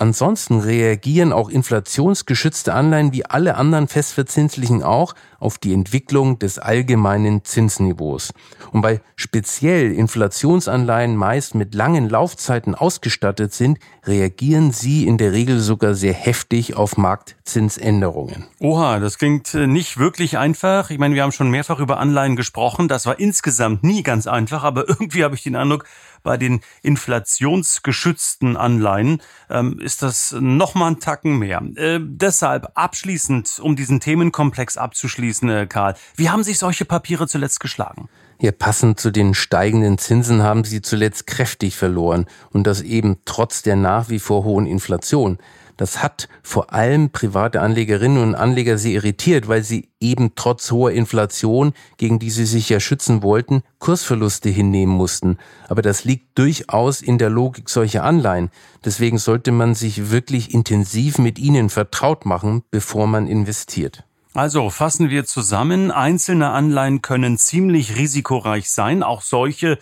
Ansonsten 0.00 0.60
reagieren 0.60 1.32
auch 1.32 1.48
inflationsgeschützte 1.48 2.72
Anleihen 2.72 3.12
wie 3.12 3.26
alle 3.26 3.56
anderen 3.56 3.88
festverzinslichen 3.88 4.84
auch 4.84 5.14
auf 5.40 5.58
die 5.58 5.72
Entwicklung 5.72 6.38
des 6.38 6.60
allgemeinen 6.60 7.44
Zinsniveaus. 7.44 8.32
Und 8.70 8.84
weil 8.84 9.00
speziell 9.16 9.92
Inflationsanleihen 9.92 11.16
meist 11.16 11.56
mit 11.56 11.74
langen 11.74 12.08
Laufzeiten 12.08 12.76
ausgestattet 12.76 13.52
sind, 13.52 13.78
reagieren 14.04 14.70
sie 14.70 15.06
in 15.06 15.18
der 15.18 15.32
Regel 15.32 15.58
sogar 15.58 15.94
sehr 15.94 16.14
heftig 16.14 16.76
auf 16.76 16.96
Marktzinsänderungen. 16.96 18.46
Oha, 18.60 19.00
das 19.00 19.18
klingt 19.18 19.52
äh, 19.54 19.66
nicht 19.66 19.98
wirklich 19.98 20.38
einfach. 20.38 20.90
Ich 20.90 20.98
meine, 20.98 21.16
wir 21.16 21.24
haben 21.24 21.32
schon 21.32 21.50
mehrfach 21.50 21.80
über 21.80 21.98
Anleihen 21.98 22.36
gesprochen. 22.36 22.86
Das 22.86 23.04
war 23.06 23.18
insgesamt 23.18 23.82
nie 23.82 24.04
ganz 24.04 24.28
einfach, 24.28 24.62
aber 24.62 24.88
irgendwie 24.88 25.24
habe 25.24 25.34
ich 25.34 25.42
den 25.42 25.56
Eindruck, 25.56 25.84
bei 26.28 26.36
den 26.36 26.60
inflationsgeschützten 26.82 28.58
Anleihen 28.58 29.22
ähm, 29.48 29.80
ist 29.80 30.02
das 30.02 30.36
noch 30.38 30.74
mal 30.74 30.88
ein 30.88 31.00
Tacken 31.00 31.38
mehr. 31.38 31.62
Äh, 31.76 32.00
deshalb 32.02 32.70
abschließend, 32.74 33.58
um 33.62 33.76
diesen 33.76 33.98
Themenkomplex 33.98 34.76
abzuschließen, 34.76 35.48
äh, 35.48 35.66
Karl, 35.66 35.94
wie 36.16 36.28
haben 36.28 36.42
sich 36.44 36.58
solche 36.58 36.84
Papiere 36.84 37.26
zuletzt 37.28 37.60
geschlagen? 37.60 38.10
Ja, 38.42 38.52
passend 38.52 39.00
zu 39.00 39.10
den 39.10 39.32
steigenden 39.32 39.96
Zinsen 39.96 40.42
haben 40.42 40.64
sie 40.64 40.82
zuletzt 40.82 41.26
kräftig 41.26 41.78
verloren 41.78 42.26
und 42.50 42.66
das 42.66 42.82
eben 42.82 43.16
trotz 43.24 43.62
der 43.62 43.76
nach 43.76 44.10
wie 44.10 44.18
vor 44.18 44.44
hohen 44.44 44.66
Inflation. 44.66 45.38
Das 45.78 46.02
hat 46.02 46.28
vor 46.42 46.74
allem 46.74 47.10
private 47.10 47.60
Anlegerinnen 47.60 48.20
und 48.20 48.34
Anleger 48.34 48.76
sehr 48.78 48.92
irritiert, 48.92 49.46
weil 49.46 49.62
sie 49.62 49.88
eben 50.00 50.34
trotz 50.34 50.72
hoher 50.72 50.90
Inflation, 50.90 51.72
gegen 51.96 52.18
die 52.18 52.30
sie 52.30 52.46
sich 52.46 52.68
ja 52.68 52.80
schützen 52.80 53.22
wollten, 53.22 53.62
Kursverluste 53.78 54.50
hinnehmen 54.50 54.92
mussten. 54.92 55.38
Aber 55.68 55.80
das 55.80 56.04
liegt 56.04 56.36
durchaus 56.36 57.00
in 57.00 57.16
der 57.16 57.30
Logik 57.30 57.70
solcher 57.70 58.02
Anleihen. 58.02 58.50
Deswegen 58.84 59.18
sollte 59.18 59.52
man 59.52 59.76
sich 59.76 60.10
wirklich 60.10 60.52
intensiv 60.52 61.18
mit 61.18 61.38
ihnen 61.38 61.70
vertraut 61.70 62.26
machen, 62.26 62.64
bevor 62.72 63.06
man 63.06 63.28
investiert. 63.28 64.02
Also 64.34 64.70
fassen 64.70 65.10
wir 65.10 65.26
zusammen, 65.26 65.92
einzelne 65.92 66.50
Anleihen 66.50 67.02
können 67.02 67.38
ziemlich 67.38 67.96
risikoreich 67.96 68.68
sein, 68.68 69.04
auch 69.04 69.22
solche, 69.22 69.78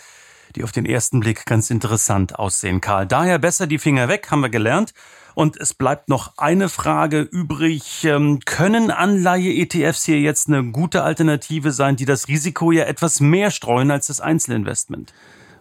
die 0.56 0.62
auf 0.62 0.72
den 0.72 0.85
ersten 0.85 1.20
Blick 1.20 1.46
ganz 1.46 1.70
interessant 1.70 2.38
aussehen, 2.38 2.82
Karl. 2.82 3.06
Daher 3.06 3.38
besser 3.38 3.66
die 3.66 3.78
Finger 3.78 4.09
weg, 4.09 4.30
haben 4.30 4.40
wir 4.40 4.50
gelernt. 4.50 4.92
Und 5.37 5.61
es 5.61 5.75
bleibt 5.75 6.09
noch 6.09 6.38
eine 6.38 6.70
Frage 6.70 7.20
übrig. 7.20 8.05
Ähm, 8.05 8.40
können 8.46 8.90
Anleihe-ETFs 8.90 10.07
hier 10.07 10.18
jetzt 10.18 10.49
eine 10.49 10.72
gute 10.72 11.03
Alternative 11.03 11.72
sein, 11.72 11.96
die 11.96 12.07
das 12.07 12.27
Risiko 12.29 12.72
ja 12.72 12.85
etwas 12.85 13.20
mehr 13.20 13.51
streuen 13.51 13.90
als 13.90 14.07
das 14.07 14.22
Einzelinvestment? 14.22 15.12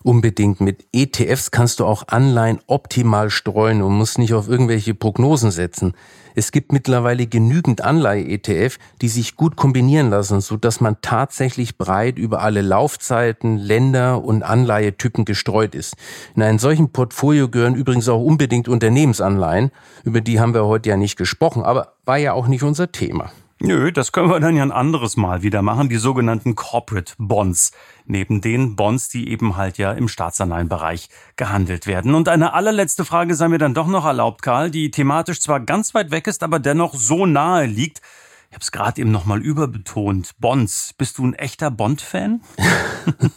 Unbedingt. 0.06 0.62
Mit 0.62 0.86
ETFs 0.94 1.50
kannst 1.50 1.80
du 1.80 1.86
auch 1.86 2.10
Anleihen 2.10 2.60
optimal 2.68 3.32
streuen 3.32 3.82
und 3.82 3.98
musst 3.98 4.20
nicht 4.20 4.36
auf 4.36 4.48
irgendwelche 4.48 4.94
Prognosen 4.94 5.50
setzen. 5.50 5.96
Es 6.36 6.52
gibt 6.52 6.72
mittlerweile 6.72 7.26
genügend 7.26 7.82
Anleihe-ETF, 7.82 8.78
die 9.02 9.08
sich 9.08 9.36
gut 9.36 9.56
kombinieren 9.56 10.12
lassen, 10.12 10.42
so 10.42 10.58
dass 10.58 10.80
man 10.80 10.98
tatsächlich 11.02 11.80
breit 11.80 12.20
über 12.20 12.44
alle 12.44 12.62
Laufzeiten, 12.62 13.58
Länder 13.58 14.24
und 14.24 14.44
Anleihetypen 14.44 15.26
gestreut 15.26 15.74
ist. 15.74 15.96
In 16.36 16.44
einem 16.44 16.60
solchen 16.60 16.92
Portfolio 16.92 17.50
gehören 17.50 17.74
übrigens 17.74 18.08
auch 18.08 18.22
unbedingt 18.22 18.68
Unternehmensanleihen. 18.68 19.72
Über 20.04 20.22
die 20.22 20.40
haben 20.40 20.54
wir 20.54 20.66
heute 20.66 20.90
ja 20.90 20.98
nicht 20.98 21.16
gesprochen, 21.16 21.64
aber 21.64 21.94
war 22.06 22.18
ja 22.18 22.34
auch 22.34 22.46
nicht 22.46 22.62
unser 22.62 22.92
Thema. 22.92 23.32
Nö, 23.62 23.94
das 23.94 24.12
können 24.12 24.30
wir 24.30 24.40
dann 24.42 24.58
ja 24.58 24.64
ein 24.64 24.74
anderes 24.74 25.16
Mal 25.16 25.42
wieder 25.42 25.62
machen, 25.62 25.88
die 25.88 25.96
sogenannten 25.96 26.56
Corporate 26.56 27.14
Bonds. 27.18 27.72
Neben 28.06 28.42
den 28.42 28.76
Bonds, 28.76 29.08
die 29.08 29.30
eben 29.30 29.56
halt 29.56 29.78
ja 29.78 29.94
im 29.94 30.10
Staatsanleihenbereich 30.10 31.08
gehandelt 31.38 31.88
werden. 31.88 32.16
Und 32.16 32.28
eine 32.28 32.54
allerletzte 32.54 33.06
Frage 33.06 33.34
sei 33.34 33.48
mir 33.48 33.58
dann 33.58 33.74
doch 33.74 33.88
noch 33.88 34.06
erlaubt, 34.06 34.42
Karl, 34.42 34.72
die 34.72 34.92
thematisch 34.92 35.40
zwar 35.40 35.62
ganz 35.62 35.94
weit 35.96 36.12
weg 36.12 36.28
ist, 36.28 36.44
aber 36.44 36.60
dennoch 36.60 36.96
so 36.96 37.26
nahe 37.26 37.66
liegt. 37.66 38.02
Ich 38.56 38.58
habe 38.58 38.64
es 38.64 38.72
gerade 38.72 39.02
eben 39.02 39.12
nochmal 39.12 39.42
überbetont. 39.42 40.32
Bonds. 40.40 40.94
Bist 40.98 41.18
du 41.18 41.28
ein 41.28 41.34
echter 41.34 41.70
Bond-Fan? 41.70 42.40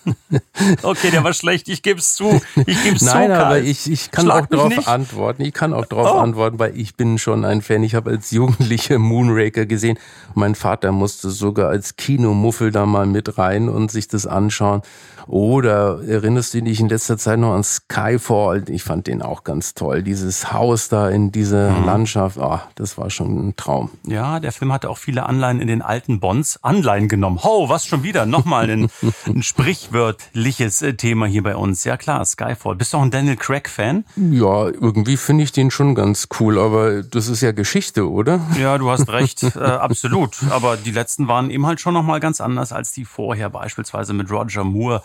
okay, 0.85 1.11
der 1.11 1.25
war 1.25 1.33
schlecht. 1.33 1.69
Ich 1.69 1.83
gebe 1.83 1.99
es 1.99 2.15
zu. 2.15 2.41
Ich 2.55 2.85
gebe 2.85 2.95
es 2.95 3.01
zu. 3.01 3.07
Nein, 3.07 3.33
aber 3.33 3.59
ich, 3.59 3.91
ich 3.91 4.13
kann 4.13 4.27
Schlag 4.27 4.45
auch 4.45 4.47
darauf 4.47 4.87
antworten. 4.87 5.43
Ich 5.43 5.53
kann 5.53 5.75
auch 5.75 5.87
darauf 5.87 6.15
oh. 6.15 6.19
antworten, 6.19 6.61
weil 6.61 6.79
ich 6.79 6.95
bin 6.95 7.19
schon 7.19 7.45
ein 7.45 7.63
Fan. 7.63 7.83
Ich 7.83 7.97
habe 7.97 8.11
als 8.11 8.31
Jugendlicher 8.31 9.01
Moonraker 9.01 9.67
gesehen. 9.67 9.99
Mein 10.37 10.55
Vater 10.55 10.93
musste 10.93 11.31
sogar 11.31 11.69
als 11.69 11.97
Kinomuffel 11.97 12.71
da 12.71 12.87
mal 12.87 13.07
mit 13.07 13.39
rein 13.39 13.69
und 13.69 13.91
sich 13.91 14.07
das 14.07 14.25
anschauen. 14.25 14.83
Oder 15.29 16.01
erinnerst 16.09 16.55
du 16.55 16.63
dich 16.63 16.81
in 16.81 16.89
letzter 16.89 17.19
Zeit 17.19 17.39
noch 17.39 17.53
an 17.53 17.63
Skyfall? 17.63 18.65
Ich 18.69 18.83
fand 18.83 19.07
den 19.07 19.21
auch 19.21 19.45
ganz 19.45 19.75
toll. 19.75 20.03
Dieses 20.03 20.55
Haus 20.55 20.89
da 20.89 21.11
in 21.11 21.33
dieser 21.33 21.71
mhm. 21.71 21.85
Landschaft, 21.85 22.39
oh, 22.41 22.59
das 22.77 22.97
war 22.97 23.11
schon 23.11 23.49
ein 23.49 23.57
Traum. 23.57 23.91
Ja, 24.07 24.41
der 24.41 24.53
Film 24.53 24.73
hatte 24.73 24.89
auch 24.89 24.97
viele 24.97 25.27
Anleihen 25.27 25.61
in 25.61 25.69
den 25.69 25.83
alten 25.83 26.19
Bonds. 26.19 26.59
Anleihen 26.65 27.09
genommen. 27.09 27.43
Ho, 27.45 27.69
was 27.69 27.85
schon 27.85 28.03
wieder? 28.03 28.25
Nochmal 28.25 28.71
ein, 28.71 28.89
ein 29.27 29.43
sprichwörtliches 29.43 30.81
äh, 30.81 30.95
Thema 30.95 31.27
hier 31.27 31.43
bei 31.43 31.57
uns. 31.57 31.85
Ja 31.85 31.99
klar, 31.99 32.25
Skyfall. 32.25 32.77
Bist 32.77 32.95
du 32.95 32.97
auch 32.97 33.03
ein 33.03 33.11
Daniel 33.11 33.37
Craig-Fan? 33.37 34.07
Ja, 34.17 34.69
irgendwie 34.69 35.19
finde 35.19 35.45
ich 35.45 35.53
den 35.53 35.71
schon 35.71 35.95
ganz 35.95 36.29
cool, 36.41 36.59
aber 36.59 37.03
das 37.03 37.29
ist 37.29 37.43
ja 37.43 37.53
Geschichte, 37.53 38.11
oder? 38.11 38.41
Ja, 38.59 38.79
du 38.79 38.91
hast 38.91 39.11
recht, 39.11 39.43
äh, 39.57 39.59
absolut. 39.59 40.39
Aber 40.49 40.79
die 40.79 40.91
letzten 40.91 41.29
waren 41.29 41.51
eben 41.51 41.67
halt 41.67 41.81
schon 41.83 41.93
nochmal 41.93 42.19
ganz 42.19 42.41
anders 42.41 42.73
als 42.73 42.93
die 42.93 43.05
vorher, 43.05 43.51
beispielsweise 43.51 44.15
mit 44.15 44.31
Roger 44.31 44.65
Moore 44.65 45.03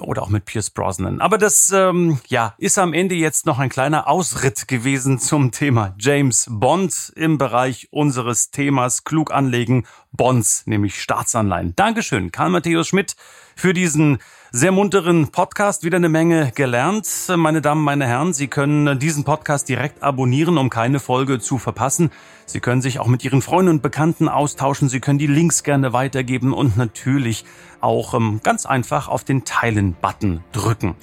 oder 0.00 0.22
auch 0.22 0.28
mit 0.28 0.44
Pierce 0.44 0.70
Brosnan. 0.70 1.20
Aber 1.20 1.38
das 1.38 1.70
ähm, 1.70 2.20
ja 2.28 2.54
ist 2.58 2.78
am 2.78 2.92
Ende 2.92 3.14
jetzt 3.14 3.46
noch 3.46 3.58
ein 3.58 3.68
kleiner 3.68 4.08
Ausritt 4.08 4.68
gewesen 4.68 5.18
zum 5.18 5.50
Thema 5.50 5.94
James 5.98 6.46
Bond 6.50 7.12
im 7.16 7.38
Bereich 7.38 7.88
unseres 7.90 8.50
Themas 8.50 9.04
klug 9.04 9.32
anlegen 9.32 9.86
Bonds, 10.12 10.62
nämlich 10.66 11.00
Staatsanleihen. 11.00 11.74
Dankeschön, 11.76 12.32
Karl 12.32 12.50
Matthäus 12.50 12.88
Schmidt, 12.88 13.14
für 13.56 13.74
diesen 13.74 14.18
sehr 14.50 14.72
munteren 14.72 15.28
Podcast. 15.28 15.84
Wieder 15.84 15.96
eine 15.96 16.08
Menge 16.08 16.52
gelernt. 16.54 17.06
Meine 17.36 17.60
Damen, 17.60 17.82
meine 17.84 18.06
Herren, 18.06 18.32
Sie 18.32 18.48
können 18.48 18.98
diesen 18.98 19.24
Podcast 19.24 19.68
direkt 19.68 20.02
abonnieren, 20.02 20.56
um 20.56 20.70
keine 20.70 21.00
Folge 21.00 21.38
zu 21.38 21.58
verpassen. 21.58 22.10
Sie 22.46 22.60
können 22.60 22.80
sich 22.80 22.98
auch 22.98 23.08
mit 23.08 23.24
Ihren 23.24 23.42
Freunden 23.42 23.70
und 23.72 23.82
Bekannten 23.82 24.28
austauschen. 24.28 24.88
Sie 24.88 25.00
können 25.00 25.18
die 25.18 25.26
Links 25.26 25.62
gerne 25.62 25.92
weitergeben 25.92 26.54
und 26.54 26.76
natürlich 26.78 27.44
auch 27.80 28.14
ähm, 28.14 28.40
ganz 28.42 28.64
einfach 28.64 29.08
auf 29.08 29.24
den 29.24 29.44
Teilen-Button 29.44 30.42
drücken. 30.52 30.96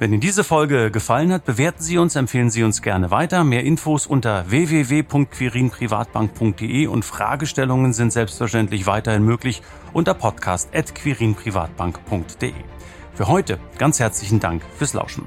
Wenn 0.00 0.12
Ihnen 0.14 0.22
diese 0.22 0.44
Folge 0.44 0.90
gefallen 0.90 1.30
hat, 1.30 1.44
bewerten 1.44 1.82
Sie 1.82 1.98
uns, 1.98 2.16
empfehlen 2.16 2.48
Sie 2.48 2.62
uns 2.62 2.80
gerne 2.80 3.10
weiter. 3.10 3.44
Mehr 3.44 3.64
Infos 3.64 4.06
unter 4.06 4.50
www.quirinprivatbank.de 4.50 6.86
und 6.86 7.04
Fragestellungen 7.04 7.92
sind 7.92 8.10
selbstverständlich 8.10 8.86
weiterhin 8.86 9.22
möglich 9.22 9.60
unter 9.92 10.14
podcast.quirinprivatbank.de. 10.14 12.54
Für 13.12 13.28
heute 13.28 13.58
ganz 13.76 14.00
herzlichen 14.00 14.40
Dank 14.40 14.62
fürs 14.78 14.94
Lauschen. 14.94 15.26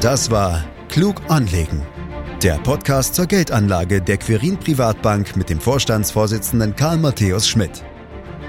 Das 0.00 0.28
war 0.28 0.64
Klug 0.88 1.22
anlegen. 1.28 1.82
Der 2.42 2.58
Podcast 2.58 3.14
zur 3.14 3.26
Geldanlage 3.26 4.02
der 4.02 4.16
Quirin 4.16 4.56
Privatbank 4.56 5.36
mit 5.36 5.48
dem 5.48 5.60
Vorstandsvorsitzenden 5.60 6.74
Karl 6.74 6.98
Matthäus 6.98 7.46
Schmidt. 7.46 7.84